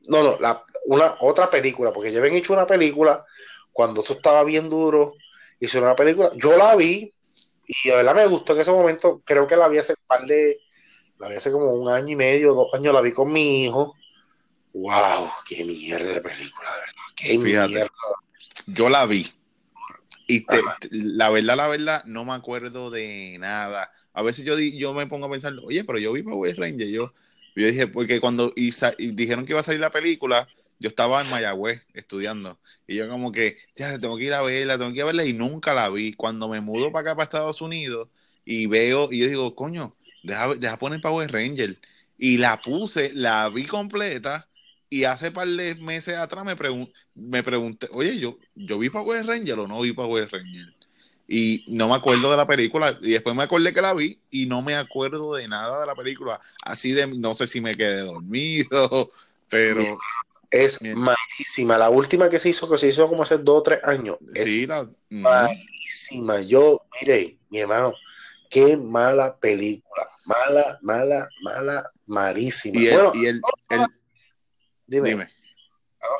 no, 0.08 0.22
no, 0.22 0.38
la, 0.40 0.62
una 0.86 1.16
otra 1.20 1.50
película, 1.50 1.92
porque 1.92 2.10
ya 2.10 2.20
habían 2.20 2.36
hecho 2.36 2.52
una 2.52 2.66
película 2.66 3.24
cuando 3.72 4.00
esto 4.00 4.14
estaba 4.14 4.44
bien 4.44 4.68
duro, 4.68 5.14
hicieron 5.58 5.88
una 5.88 5.96
película, 5.96 6.30
yo 6.36 6.56
la 6.56 6.74
vi 6.74 7.12
y 7.84 7.88
de 7.88 7.96
verdad 7.96 8.14
me 8.14 8.26
gustó 8.26 8.54
en 8.54 8.60
ese 8.60 8.72
momento, 8.72 9.22
creo 9.24 9.46
que 9.46 9.56
la 9.56 9.68
vi 9.68 9.78
hace 9.78 9.92
un 9.92 10.06
par 10.06 10.26
de, 10.26 10.58
la 11.18 11.28
vi 11.28 11.36
hace 11.36 11.52
como 11.52 11.72
un 11.72 11.88
año 11.88 12.08
y 12.08 12.16
medio, 12.16 12.54
dos 12.54 12.74
años, 12.74 12.92
la 12.92 13.00
vi 13.00 13.12
con 13.12 13.32
mi 13.32 13.64
hijo. 13.64 13.94
¡Wow! 14.72 15.30
¡Qué 15.48 15.64
mierda 15.64 16.12
de 16.12 16.20
película, 16.20 16.70
de 16.72 16.80
verdad! 16.80 17.02
¡Qué 17.16 17.38
mierda! 17.38 17.90
Yo 18.66 18.88
la 18.88 19.06
vi. 19.06 19.32
Y 20.26 20.44
la 20.90 21.28
verdad, 21.30 21.56
la 21.56 21.66
verdad, 21.66 22.04
no 22.04 22.24
me 22.24 22.32
acuerdo 22.32 22.90
de 22.90 23.36
nada. 23.40 23.90
A 24.12 24.22
veces 24.22 24.44
yo, 24.44 24.58
yo 24.58 24.94
me 24.94 25.06
pongo 25.06 25.26
a 25.26 25.30
pensar, 25.30 25.52
oye, 25.64 25.84
pero 25.84 25.98
yo 25.98 26.12
vi 26.12 26.22
Power 26.22 26.56
Ranger. 26.56 26.88
Yo, 26.88 27.12
yo 27.56 27.66
dije, 27.66 27.88
porque 27.88 28.20
cuando 28.20 28.52
y, 28.54 28.72
dijeron 29.12 29.44
que 29.44 29.52
iba 29.52 29.60
a 29.60 29.64
salir 29.64 29.80
la 29.80 29.90
película, 29.90 30.48
yo 30.80 30.88
estaba 30.88 31.20
en 31.20 31.30
Mayagüez 31.30 31.82
estudiando. 31.94 32.58
Y 32.86 32.96
yo 32.96 33.08
como 33.08 33.30
que, 33.30 33.58
ya, 33.76 33.98
tengo 33.98 34.16
que 34.16 34.24
ir 34.24 34.34
a 34.34 34.42
verla, 34.42 34.78
tengo 34.78 34.90
que 34.90 34.96
ir 34.96 35.02
a 35.02 35.06
verla. 35.06 35.24
Y 35.24 35.34
nunca 35.34 35.74
la 35.74 35.90
vi. 35.90 36.14
Cuando 36.14 36.48
me 36.48 36.60
mudo 36.60 36.90
para 36.90 37.12
acá, 37.12 37.16
para 37.16 37.24
Estados 37.24 37.60
Unidos, 37.60 38.08
y 38.44 38.66
veo, 38.66 39.08
y 39.12 39.20
yo 39.20 39.28
digo, 39.28 39.54
coño, 39.54 39.94
deja, 40.22 40.54
deja 40.54 40.78
poner 40.78 41.00
Power 41.00 41.30
Ranger. 41.30 41.78
Y 42.18 42.38
la 42.38 42.60
puse, 42.60 43.12
la 43.14 43.48
vi 43.50 43.66
completa. 43.66 44.48
Y 44.88 45.04
hace 45.04 45.30
par 45.30 45.46
de 45.46 45.76
meses 45.76 46.16
atrás 46.16 46.44
me, 46.44 46.56
me 47.14 47.42
pregunté, 47.42 47.88
oye, 47.92 48.18
yo, 48.18 48.38
yo 48.56 48.78
vi 48.78 48.90
Power 48.90 49.24
Ranger 49.24 49.60
o 49.60 49.68
no 49.68 49.80
vi 49.82 49.92
Power 49.92 50.28
Ranger 50.30 50.74
y 51.32 51.64
no 51.68 51.88
me 51.88 51.94
acuerdo 51.94 52.28
de 52.28 52.36
la 52.36 52.44
película 52.44 52.98
y 53.00 53.12
después 53.12 53.36
me 53.36 53.44
acordé 53.44 53.72
que 53.72 53.80
la 53.80 53.94
vi 53.94 54.18
y 54.30 54.46
no 54.46 54.62
me 54.62 54.74
acuerdo 54.74 55.36
de 55.36 55.46
nada 55.46 55.80
de 55.80 55.86
la 55.86 55.94
película 55.94 56.40
así 56.64 56.90
de 56.90 57.06
no 57.06 57.36
sé 57.36 57.46
si 57.46 57.60
me 57.60 57.76
quedé 57.76 58.00
dormido 58.00 59.10
pero 59.48 59.96
es 60.50 60.80
malísima. 60.82 61.78
La 61.78 61.90
última 61.90 62.28
que 62.28 62.38
se 62.38 62.48
hizo 62.48 62.68
que 62.68 62.78
se 62.78 62.88
hizo 62.88 63.08
como 63.08 63.22
hace 63.22 63.38
dos 63.38 63.58
o 63.58 63.62
tres 63.62 63.80
años 63.84 64.18
es 64.34 64.68
malísima. 65.08 66.40
Yo 66.40 66.82
mire 67.00 67.36
mi 67.50 67.60
hermano 67.60 67.94
qué 68.48 68.76
mala 68.76 69.36
película. 69.38 70.08
Mala 70.26 70.78
mala 70.82 71.28
mala 71.42 71.90
malísima. 72.06 72.80
Y 72.80 72.88
el, 72.88 73.00
y 73.14 73.26
el, 73.26 73.40
dime, 74.86 75.08
dime. 75.08 75.28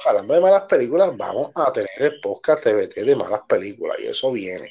Hablando 0.06 0.34
de 0.34 0.40
malas 0.40 0.62
películas, 0.62 1.16
vamos 1.16 1.50
a 1.54 1.72
tener 1.72 1.90
el 1.98 2.20
podcast 2.20 2.62
TVT 2.62 3.02
de 3.04 3.16
malas 3.16 3.40
películas 3.48 3.96
y 3.98 4.06
eso 4.06 4.30
viene. 4.30 4.70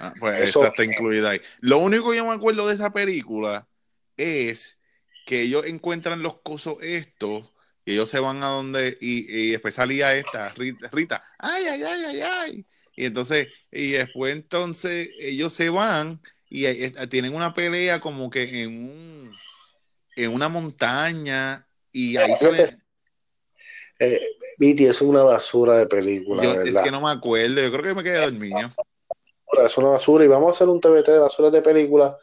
Ah, 0.00 0.12
pues 0.18 0.40
esta 0.42 0.68
está 0.68 0.84
incluida 0.84 1.30
ahí. 1.30 1.40
Lo 1.60 1.78
único 1.78 2.10
que 2.10 2.18
yo 2.18 2.26
me 2.26 2.34
acuerdo 2.34 2.66
de 2.66 2.74
esa 2.74 2.92
película 2.92 3.68
es 4.16 4.78
que 5.26 5.42
ellos 5.42 5.66
encuentran 5.66 6.22
los 6.22 6.40
cosos 6.40 6.78
estos 6.80 7.52
y 7.88 7.92
ellos 7.92 8.10
se 8.10 8.20
van 8.20 8.44
a 8.44 8.48
donde 8.48 8.98
y, 9.00 9.50
después 9.52 9.74
salía 9.74 10.14
esta 10.14 10.52
Rita, 10.92 11.24
ay 11.38 11.64
ay 11.64 11.82
ay 11.82 12.04
ay 12.04 12.20
ay 12.20 12.66
y 12.94 13.06
entonces 13.06 13.48
y 13.72 13.92
después 13.92 14.34
entonces 14.34 15.08
ellos 15.18 15.54
se 15.54 15.70
van 15.70 16.20
y 16.50 16.66
tienen 17.08 17.34
una 17.34 17.54
pelea 17.54 17.98
como 17.98 18.28
que 18.28 18.62
en 18.62 18.68
un 18.68 19.34
en 20.16 20.32
una 20.32 20.50
montaña 20.50 21.66
y 21.90 22.18
ahí 22.18 22.36
sale 22.36 22.66
eh, 24.00 24.20
es 24.60 25.00
una 25.00 25.22
basura 25.22 25.78
de 25.78 25.86
película. 25.86 26.44
es 26.62 26.76
que 26.78 26.90
no 26.90 27.00
me 27.00 27.10
acuerdo, 27.10 27.60
yo 27.62 27.72
creo 27.72 27.82
que 27.82 27.94
me 27.94 28.04
quedé 28.04 28.20
dormido 28.20 28.70
es 29.64 29.78
una 29.78 29.88
basura 29.88 30.24
y 30.24 30.28
vamos 30.28 30.48
a 30.48 30.50
hacer 30.50 30.68
un 30.68 30.80
TBT 30.80 31.08
de 31.08 31.18
basuras 31.18 31.52
de 31.52 31.62
películas. 31.62 32.16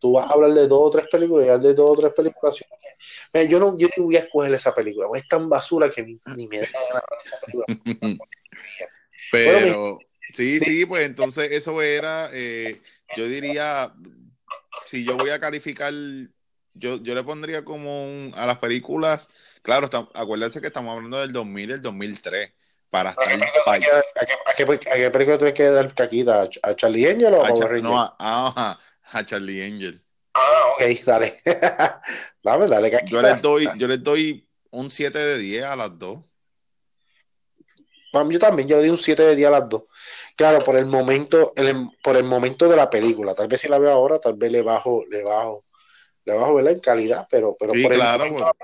Tú 0.00 0.12
vas 0.12 0.28
a 0.28 0.32
hablar 0.32 0.52
de 0.52 0.66
dos 0.66 0.80
o 0.82 0.90
tres 0.90 1.06
películas 1.08 1.46
y 1.46 1.62
de 1.62 1.74
dos 1.74 1.90
o 1.90 2.00
tres 2.00 2.12
películas. 2.14 2.56
yo 3.48 3.60
no 3.60 3.76
yo 3.76 3.88
voy 3.98 4.16
a 4.16 4.20
escoger 4.20 4.52
esa 4.54 4.74
película, 4.74 5.08
es 5.14 5.28
tan 5.28 5.48
basura 5.48 5.90
que 5.90 6.02
ni, 6.02 6.48
me 6.48 6.60
da 6.60 6.66
ganas 6.72 7.04
esa 7.24 7.36
película. 7.40 7.66
Pero, 9.30 9.98
sí, 10.32 10.58
sí, 10.60 10.86
pues 10.86 11.06
entonces 11.06 11.50
eso 11.52 11.80
era, 11.82 12.30
eh, 12.32 12.80
yo 13.16 13.26
diría, 13.26 13.92
si 14.86 15.04
yo 15.04 15.16
voy 15.16 15.30
a 15.30 15.38
calificar, 15.38 15.92
yo, 16.74 16.96
yo 17.02 17.14
le 17.14 17.22
pondría 17.22 17.64
como 17.64 18.34
a 18.34 18.46
las 18.46 18.58
películas, 18.58 19.28
claro, 19.62 19.88
acuérdense 20.14 20.60
que 20.60 20.68
estamos 20.68 20.96
hablando 20.96 21.20
del 21.20 21.32
2000 21.32 21.70
y 21.70 21.72
el 21.74 21.82
2003 21.82 22.52
para 22.90 23.10
estar. 23.10 23.26
¿A 23.26 23.78
qué, 23.78 23.86
a 23.86 24.54
qué, 24.56 24.90
a 24.90 24.94
qué 24.96 25.10
película 25.10 25.38
tienes 25.38 25.54
que 25.54 25.64
dar 25.64 25.94
caquita? 25.94 26.48
¿A 26.62 26.74
Charlie 26.74 27.08
Angel 27.08 27.34
o 27.34 27.44
a, 27.44 27.50
No, 27.80 28.14
a, 28.18 28.78
a, 29.12 29.24
Charlie 29.24 29.62
Angel. 29.62 30.02
Ah, 30.34 30.74
ok, 30.74 31.04
dale. 31.04 31.34
dale, 32.42 32.66
dale, 32.66 32.90
caquita. 32.90 33.10
Yo 33.10 33.22
les 33.22 33.42
doy, 33.42 33.68
yo 33.76 33.88
les 33.88 34.02
doy 34.02 34.48
un 34.70 34.90
7 34.90 35.18
de 35.18 35.38
10 35.38 35.64
a 35.64 35.76
las 35.76 35.98
dos. 35.98 36.18
Yo 38.12 38.38
también, 38.38 38.66
yo 38.66 38.76
le 38.76 38.82
doy 38.82 38.90
un 38.90 38.98
7 38.98 39.22
de 39.22 39.36
10 39.36 39.48
a 39.48 39.50
las 39.52 39.68
dos. 39.68 39.82
Claro, 40.36 40.64
por 40.64 40.76
el 40.76 40.86
momento, 40.86 41.52
el, 41.56 41.88
por 42.02 42.16
el 42.16 42.24
momento 42.24 42.68
de 42.68 42.76
la 42.76 42.90
película. 42.90 43.34
Tal 43.34 43.46
vez 43.46 43.60
si 43.60 43.68
la 43.68 43.78
veo 43.78 43.90
ahora, 43.90 44.18
tal 44.18 44.34
vez 44.34 44.50
le 44.50 44.62
bajo, 44.62 45.04
le 45.08 45.22
bajo, 45.22 45.64
le 46.24 46.34
bajo 46.34 46.54
verla 46.54 46.72
en 46.72 46.80
calidad, 46.80 47.26
pero, 47.30 47.56
pero 47.58 47.72
sí, 47.72 47.82
por 47.82 47.94
claro, 47.94 48.24
el 48.24 48.32
momento, 48.32 48.56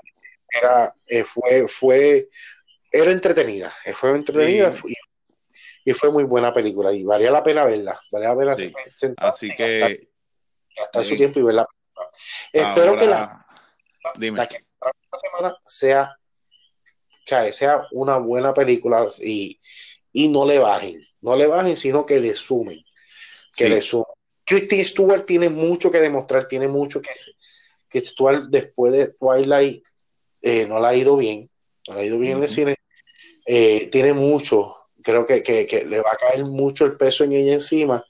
era, 0.50 0.94
eh, 1.09 1.24
fue, 1.24 1.68
fue 1.68 2.28
era 2.90 3.11
entretenida, 3.11 3.72
eh, 3.85 3.92
fue 3.92 4.11
entretenida 4.11 4.72
y, 5.85 5.92
fue 5.92 6.11
muy 6.11 6.24
buena 6.24 6.52
película 6.52 6.92
y 6.92 7.04
valía 7.04 7.30
la 7.30 7.42
pena 7.42 7.64
verla, 7.64 7.98
valía 8.11 8.35
la 8.35 8.56
pena 8.56 9.14
Así 9.18 9.54
que 9.54 10.09
hasta, 10.82 11.04
su 11.04 11.16
tiempo 11.16 11.40
y 11.40 11.42
verla. 11.42 11.66
Espero 12.52 12.96
que 12.96 13.06
la, 13.06 13.46
dime. 14.16 14.46
semana 15.20 15.54
sea 15.64 16.16
que 17.26 17.52
sea 17.52 17.86
una 17.90 18.18
buena 18.18 18.54
película 18.54 19.06
y, 19.20 19.60
no 20.28 20.46
le 20.46 20.58
bajen, 20.58 21.00
no 21.20 21.36
le 21.36 21.46
bajen, 21.46 21.76
sino 21.76 22.06
que 22.06 22.20
le 22.20 22.32
sumen, 22.34 22.82
que 23.54 23.68
le 23.68 23.80
sumen. 23.82 24.06
Christy 24.44 24.82
Stewart 24.84 25.26
tiene 25.26 25.48
mucho 25.48 25.90
que 25.90 26.00
demostrar, 26.00 26.46
tiene 26.46 26.68
mucho 26.68 27.02
que, 27.02 27.10
que 27.90 28.00
Stewart 28.00 28.44
después 28.48 28.92
de 28.92 29.08
Twilight 29.08 29.84
eh, 30.40 30.66
no 30.66 30.78
la 30.78 30.88
ha 30.88 30.94
ido 30.94 31.16
bien, 31.16 31.50
no 31.88 31.94
le 31.94 32.00
ha 32.00 32.04
ido 32.04 32.18
bien 32.18 32.36
en 32.36 32.42
el 32.44 32.48
cine, 32.48 32.76
eh, 33.44 33.88
tiene 33.90 34.12
mucho, 34.12 34.76
creo 35.02 35.26
que, 35.26 35.84
le 35.86 36.00
va 36.00 36.10
a 36.12 36.16
caer 36.16 36.44
mucho 36.44 36.84
el 36.84 36.96
peso 36.96 37.24
en 37.24 37.32
ella 37.32 37.52
encima. 37.54 38.04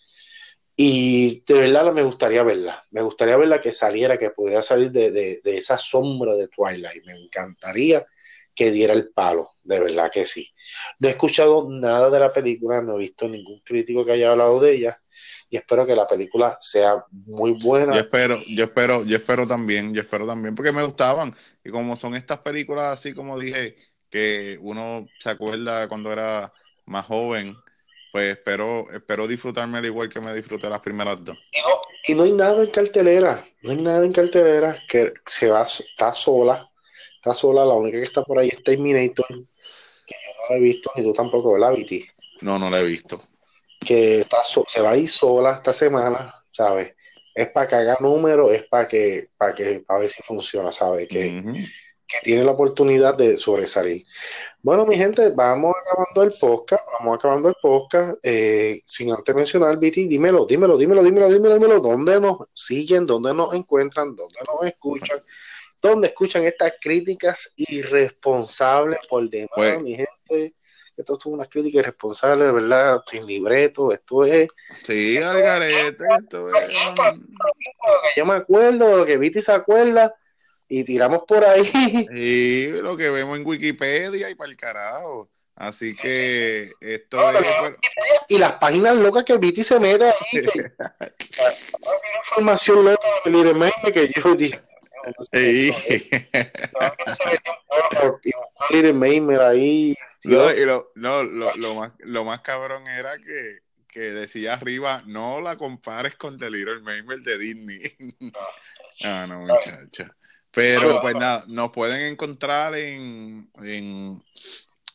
Y 0.79 1.43
de 1.47 1.55
verdad 1.55 1.91
me 1.93 2.03
gustaría 2.03 2.43
verla, 2.43 2.85
me 2.91 3.01
gustaría 3.01 3.39
verla 3.39 3.61
que 3.62 3.73
saliera, 3.73 4.19
que 4.19 4.31
pudiera 4.31 4.62
salir 4.62 4.91
de, 4.91 5.41
esa 5.45 5.79
sombra 5.79 6.35
de 6.35 6.49
Twilight. 6.49 7.03
Me 7.07 7.15
encantaría 7.15 8.07
que 8.55 8.71
diera 8.71 8.93
el 8.93 9.11
palo, 9.11 9.53
de 9.62 9.81
verdad 9.81 10.11
que 10.12 10.27
sí. 10.27 10.53
No 10.99 11.09
he 11.09 11.12
escuchado 11.12 11.67
nada 11.71 12.11
de 12.11 12.21
la 12.21 12.33
película, 12.33 12.83
no 12.83 12.97
he 12.97 12.99
visto 12.99 13.27
ningún 13.27 13.61
crítico 13.61 14.05
que 14.05 14.12
haya 14.12 14.33
hablado 14.33 14.61
de 14.61 14.73
ella 14.73 15.01
y 15.49 15.57
espero 15.57 15.87
que 15.87 15.97
la 15.97 16.07
película 16.07 16.59
sea 16.61 17.05
muy 17.11 17.53
buena. 17.53 17.95
Yo 17.95 18.01
espero, 18.01 18.43
yo 18.47 18.65
espero, 18.65 19.05
yo 19.05 19.17
espero 19.17 19.47
también, 19.47 19.95
yo 19.95 20.03
espero 20.03 20.27
también, 20.27 20.55
porque 20.55 20.73
me 20.73 20.85
gustaban. 20.85 21.35
Y 21.65 21.71
como 21.71 21.97
son 21.97 22.15
estas 22.15 22.41
películas 22.41 22.99
así 22.99 23.15
como 23.15 23.39
dije, 23.39 23.77
que 24.11 24.59
uno 24.61 25.07
se 25.19 25.31
acuerda 25.31 25.89
cuando 25.89 26.12
era 26.12 26.53
más 26.85 27.07
joven, 27.07 27.57
pues 28.16 28.31
espero, 28.31 28.90
espero 28.94 29.29
disfrutarme 29.29 29.76
al 29.76 29.85
igual 29.85 30.09
que 30.09 30.20
me 30.20 30.33
disfruté 30.33 30.70
las 30.70 30.81
primeras 30.81 31.22
dos. 31.22 31.37
Y 32.09 32.14
no, 32.14 32.22
hay 32.22 32.33
nada 32.33 32.62
en 32.62 32.70
cartelera, 32.70 33.44
no 33.61 33.72
hay 33.72 33.76
nada 33.76 34.07
en 34.07 34.12
cartelera 34.14 34.74
que 34.88 35.12
se 35.26 35.50
va, 35.50 35.64
está 35.64 36.14
sola, 36.14 36.66
está 37.16 37.35
sola, 37.35 37.66
la 37.66 37.74
única 37.74 37.98
que 37.98 38.05
está 38.05 38.22
por 38.22 38.38
ahí 38.38 38.48
es 38.48 38.64
Terminator, 38.64 39.26
que 39.29 40.14
yo 40.14 40.33
no 40.33 40.48
la 40.48 40.57
he 40.57 40.61
visto, 40.61 40.90
ni 40.96 41.02
tú 41.02 41.12
tampoco, 41.12 41.59
la 41.59 41.70
Viti. 41.72 42.07
No, 42.40 42.59
no 42.59 42.70
la 42.70 42.81
he 42.81 42.85
visto. 42.85 43.20
Que 43.81 44.20
está 44.20 44.38
se 44.42 44.81
va 44.81 44.92
a 44.92 44.96
ir 44.96 45.11
sola 45.11 45.52
esta 45.52 45.74
semana, 45.74 46.35
¿sabes? 46.52 46.94
Es 47.35 47.50
para 47.50 47.68
que 47.68 47.74
haga 47.74 47.98
números, 48.00 48.50
es 48.55 48.64
para 48.64 48.88
que, 48.88 49.29
para 49.37 49.55
que, 49.55 49.85
a 49.87 49.98
ver 49.98 50.09
si 50.09 50.22
funciona, 50.22 50.72
¿sabes? 50.72 51.07
Que, 51.07 51.42
que 52.07 52.19
tiene 52.23 52.45
la 52.45 52.53
oportunidad 52.53 53.16
de 53.16 53.37
sobresalir. 53.37 54.05
Bueno, 54.62 54.87
mi 54.87 54.97
gente, 54.97 55.31
vamos 55.31 55.75
acabando 55.81 56.23
el 56.23 56.33
podcast, 56.38 56.83
vamos 56.99 57.16
acabando 57.16 57.49
el 57.49 57.55
podcast, 57.61 58.19
eh, 58.23 58.83
sin 58.87 59.12
antes 59.12 59.35
mencionar, 59.35 59.77
Viti, 59.79 60.07
dímelo, 60.07 60.45
dímelo, 60.45 60.77
dímelo, 60.77 61.03
dímelo, 61.03 61.29
dímelo, 61.29 61.55
dímelo, 61.55 61.81
¿dónde 61.81 62.21
nos 62.21 62.38
siguen, 62.55 63.07
dónde 63.07 63.35
nos 63.35 63.55
encuentran, 63.55 64.14
dónde 64.14 64.38
nos 64.47 64.66
escuchan, 64.66 65.23
dónde 65.81 66.09
escuchan 66.09 66.45
estas 66.45 66.75
críticas 66.81 67.55
irresponsables 67.57 69.01
por 69.09 69.29
demás, 69.29 69.49
pues 69.55 69.83
mi 69.83 69.97
gente? 69.97 70.55
Esto 70.97 71.12
es 71.19 71.27
una 71.27 71.45
crítica 71.45 71.81
irresponsable, 71.81 72.51
¿verdad? 72.51 73.03
Sin 73.07 73.27
libreto, 73.27 73.92
esto 73.92 74.25
es... 74.25 74.49
Sí, 74.83 75.19
esto 75.19 76.49
es... 76.55 76.64
Yo 78.16 78.25
me 78.25 78.35
acuerdo, 78.35 78.97
lo 78.97 79.05
que 79.05 79.19
Viti 79.19 79.42
se 79.42 79.53
acuerda 79.53 80.14
y 80.68 80.85
tiramos 80.85 81.22
por 81.26 81.44
ahí. 81.44 81.62
Y 82.12 82.66
lo 82.81 82.96
que 82.96 83.11
vemos 83.11 83.38
en 83.38 83.46
Wikipedia 83.46 84.31
y 84.31 84.35
para 84.35 84.50
el 84.50 84.57
carajo. 84.57 85.31
Así 85.55 85.94
que 85.94 86.70
esto 86.81 87.31
es. 87.38 87.46
Y 88.29 88.38
las 88.38 88.52
páginas 88.55 88.94
locas 88.96 89.24
que 89.24 89.38
Viti 89.38 89.62
se 89.62 89.81
mete 89.81 90.05
ahí. 90.05 90.14
Que, 90.33 90.40
tiene 90.48 92.18
información 92.26 92.85
loca 92.85 93.09
del 93.24 93.92
que 93.92 94.11
yo 94.14 94.35
dije. 94.35 94.61
Y 98.70 98.92
Maimer 98.92 99.40
ahí. 99.40 99.94
No, 100.24 100.52
y 100.52 100.64
lo, 100.64 100.92
no, 100.96 101.22
lo, 101.22 101.55
lo, 101.57 101.74
más, 101.74 101.92
lo 101.98 102.24
más 102.24 102.40
cabrón 102.40 102.87
era 102.88 103.16
que, 103.18 103.61
que 103.88 104.00
decía 104.00 104.55
arriba, 104.55 105.02
no 105.07 105.40
la 105.40 105.57
compares 105.57 106.16
con 106.16 106.37
The 106.37 106.50
Little 106.50 106.81
Mermaid 106.81 107.20
de 107.22 107.38
Disney. 107.38 107.81
ah, 109.05 109.26
no, 109.29 109.40
muchacha. 109.40 110.15
Pero 110.57 111.03
pues 111.03 111.14
nada, 111.14 111.45
nos 111.49 111.71
pueden 111.71 112.01
encontrar 112.01 112.75
en, 112.75 113.51
en 113.62 114.23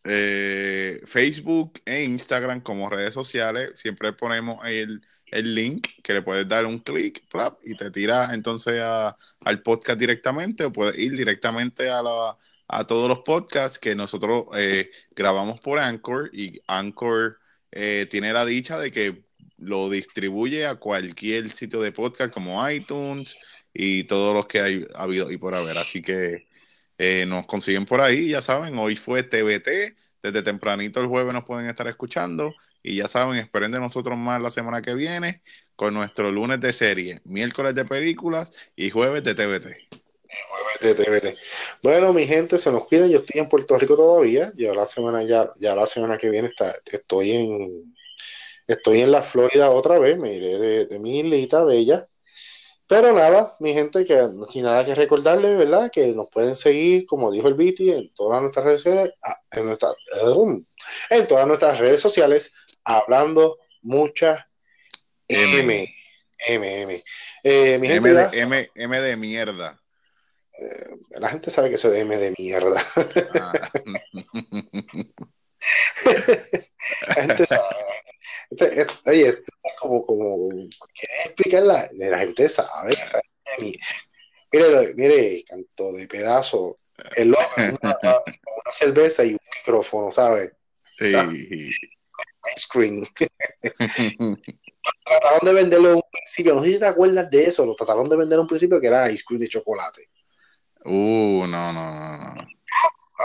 eh, 0.04 1.00
Facebook 1.06 1.80
e 1.86 2.04
Instagram 2.04 2.62
como 2.62 2.90
redes 2.90 3.14
sociales. 3.14 3.70
Siempre 3.76 4.12
ponemos 4.12 4.58
el, 4.66 5.04
el 5.28 5.54
link 5.54 5.90
que 6.02 6.16
le 6.16 6.24
puedes 6.24 6.48
dar 6.48 6.66
un 6.66 6.80
clic 6.80 7.24
y 7.64 7.76
te 7.76 7.92
tira 7.92 8.34
entonces 8.34 8.82
al 8.82 9.62
podcast 9.62 10.00
directamente 10.00 10.64
o 10.64 10.74
puedes 10.74 10.98
ir 10.98 11.16
directamente 11.16 11.92
a, 11.92 12.02
la, 12.02 12.38
a 12.68 12.88
todos 12.88 13.08
los 13.08 13.20
podcasts 13.20 13.78
que 13.78 13.94
nosotros 13.94 14.46
eh, 14.56 14.90
grabamos 15.16 15.60
por 15.60 15.78
Anchor 15.78 16.32
y 16.34 16.60
Anchor 16.66 17.38
eh, 17.72 18.08
tiene 18.10 18.34
la 18.34 18.46
dicha 18.46 18.80
de 18.80 18.92
que 18.92 19.26
lo 19.58 19.92
distribuye 19.92 20.66
a 20.66 20.76
cualquier 20.76 21.50
sitio 21.52 21.82
de 21.82 21.92
podcast 21.92 22.34
como 22.34 22.68
iTunes, 22.68 23.38
y 23.74 24.04
todos 24.06 24.34
los 24.34 24.48
que 24.48 24.62
hay, 24.62 24.88
ha 24.96 25.04
habido 25.04 25.32
y 25.32 25.38
por 25.38 25.56
haber. 25.56 25.78
Así 25.78 26.02
que 26.02 26.48
eh, 26.98 27.26
nos 27.26 27.46
consiguen 27.46 27.86
por 27.86 28.02
ahí, 28.02 28.30
ya 28.30 28.42
saben, 28.42 28.78
hoy 28.78 28.96
fue 28.96 29.24
TBT, 29.24 29.96
desde 30.22 30.44
tempranito 30.44 31.02
el 31.02 31.08
jueves 31.08 31.34
nos 31.34 31.46
pueden 31.46 31.68
estar 31.68 31.88
escuchando 31.88 32.54
y 32.84 32.98
ya 32.98 33.08
saben, 33.08 33.40
esperen 33.40 33.72
de 33.72 33.80
nosotros 33.80 34.18
más 34.18 34.42
la 34.42 34.52
semana 34.52 34.82
que 34.82 34.94
viene 34.94 35.42
con 35.76 35.94
nuestro 35.94 36.32
lunes 36.32 36.60
de 36.60 36.74
serie, 36.74 37.20
miércoles 37.24 37.74
de 37.74 37.86
películas 37.86 38.52
y 38.76 38.92
jueves 38.92 39.24
de 39.24 39.34
TBT. 39.34 39.68
Jueves 40.84 41.24
de. 41.24 41.36
Bueno, 41.82 42.14
mi 42.14 42.26
gente, 42.26 42.58
se 42.58 42.72
nos 42.72 42.86
cuida, 42.86 43.08
yo 43.08 43.20
estoy 43.20 43.42
en 43.42 43.50
Puerto 43.50 43.78
Rico 43.78 43.96
todavía, 43.96 44.52
yo 44.56 44.74
la 44.74 44.88
semana 44.88 45.24
ya, 45.24 45.52
ya 45.58 45.76
la 45.76 45.86
semana 45.88 46.18
que 46.18 46.30
viene 46.30 46.50
está, 46.50 46.74
estoy 46.86 47.32
en 47.32 47.96
estoy 48.68 49.02
en 49.02 49.12
la 49.12 49.22
Florida 49.22 49.70
otra 49.72 50.00
vez, 50.00 50.18
me 50.18 50.36
iré 50.36 50.58
de, 50.58 50.86
de 50.86 51.00
mi 51.00 51.20
islita 51.20 51.64
bella 51.64 52.08
pero 52.92 53.14
nada, 53.14 53.56
mi 53.62 53.74
gente, 53.74 54.04
que 54.04 54.20
sin 54.52 54.64
nada 54.64 54.84
que 54.84 54.94
recordarles, 54.94 55.58
¿verdad? 55.58 55.90
Que 55.90 56.12
nos 56.12 56.28
pueden 56.28 56.58
seguir, 56.58 57.06
como 57.06 57.32
dijo 57.32 57.48
el 57.48 57.54
Viti, 57.54 57.90
en 57.90 58.14
todas 58.14 58.42
nuestras 58.42 58.66
redes 58.66 58.82
sociales, 58.82 59.14
en, 59.52 60.68
en 61.10 61.28
todas 61.28 61.48
nuestras 61.48 61.80
redes 61.80 62.02
sociales, 62.02 62.52
hablando 62.84 63.60
mucha 63.82 64.50
M. 65.30 65.88
M, 66.50 66.82
M. 66.82 67.04
Eh, 67.44 67.78
mi 67.80 67.88
gente, 67.88 68.10
M, 68.10 68.20
de, 68.30 68.40
M, 68.42 68.72
M 68.76 69.02
de 69.02 69.16
mierda. 69.16 69.82
Eh, 70.60 70.98
la 71.12 71.30
gente 71.30 71.50
sabe 71.50 71.70
que 71.70 71.78
soy 71.78 71.92
de 71.92 72.00
M 72.02 72.18
de 72.18 72.34
mierda. 72.38 72.84
Ah. 73.40 73.54
la 77.08 77.14
gente 77.16 77.48
sabe, 77.48 77.64
este, 78.52 78.82
este, 78.82 78.94
oye, 79.06 79.30
esto 79.30 79.52
es 79.64 79.74
como, 79.80 80.06
como, 80.06 80.50
¿quieres 80.50 81.26
explicarla? 81.26 81.90
La 81.94 82.20
gente 82.20 82.50
sabe. 82.50 82.98
Mire, 84.52 84.94
mire, 84.96 85.44
canto 85.46 85.94
de 85.94 86.08
pedazo. 86.08 86.78
El 87.16 87.30
loco, 87.30 87.44
una, 87.58 87.98
una, 88.04 88.74
cerveza 88.74 89.24
y 89.24 89.32
un 89.32 89.40
micrófono, 89.58 90.12
¿sabes? 90.12 90.52
Sí. 90.98 91.14
Ice 92.56 92.68
cream. 92.70 93.06
trataron 95.04 95.40
de 95.44 95.54
venderlo 95.54 95.90
en 95.90 95.96
un 95.96 96.04
principio, 96.12 96.56
no 96.56 96.64
sé 96.64 96.74
si 96.74 96.80
te 96.80 96.86
acuerdas 96.86 97.30
de 97.30 97.46
eso, 97.46 97.66
lo 97.66 97.76
trataron 97.76 98.10
de 98.10 98.18
vender 98.18 98.36
en 98.38 98.42
un 98.42 98.48
principio 98.48 98.80
que 98.80 98.88
era 98.88 99.10
ice 99.10 99.24
cream 99.26 99.40
de 99.40 99.48
chocolate. 99.48 100.10
Uh, 100.84 101.46
no, 101.48 101.74
no, 101.74 101.92
no, 101.92 102.18
no. 102.18 102.36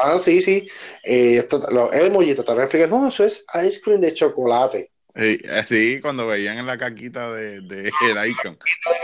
Ah, 0.05 0.19
sí, 0.19 0.41
sí. 0.41 0.69
Eh, 1.03 1.47
los 1.71 1.93
emojis 1.93 2.35
trataron 2.35 2.59
de 2.59 2.65
explicar, 2.65 2.89
no, 2.89 3.09
eso 3.09 3.25
es 3.25 3.45
ice 3.67 3.81
cream 3.81 4.01
de 4.01 4.13
chocolate. 4.13 4.91
Sí, 5.67 6.01
cuando 6.03 6.27
veían 6.27 6.59
en 6.59 6.67
la 6.67 6.77
caquita 6.77 7.33
de, 7.33 7.63
de 7.63 7.91
el 8.03 8.31
icon. 8.31 8.59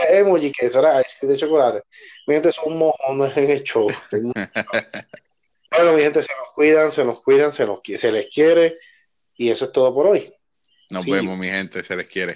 emoji, 0.09 0.51
que 0.51 0.67
eso 0.67 0.79
era 0.79 1.01
ice 1.01 1.17
cream 1.19 1.33
de 1.33 1.39
chocolate. 1.39 1.81
Mi 2.27 2.35
gente, 2.35 2.51
son 2.51 2.73
un 2.73 2.79
mojón 2.79 3.31
en 3.35 3.49
el 3.49 3.63
show. 3.63 3.87
bueno, 4.11 5.93
mi 5.93 6.01
gente, 6.01 6.21
se 6.21 6.31
nos 6.37 6.51
cuidan, 6.53 6.91
se 6.91 7.03
nos 7.03 7.23
cuidan, 7.23 7.51
se, 7.51 7.65
nos, 7.65 7.79
se 7.83 8.11
les 8.11 8.27
quiere. 8.27 8.77
Y 9.35 9.49
eso 9.49 9.65
es 9.65 9.71
todo 9.71 9.93
por 9.93 10.05
hoy. 10.05 10.31
Nos 10.91 11.05
vemos, 11.07 11.35
mi 11.37 11.47
gente, 11.47 11.83
se 11.83 11.95
les 11.95 12.05
quiere. 12.05 12.35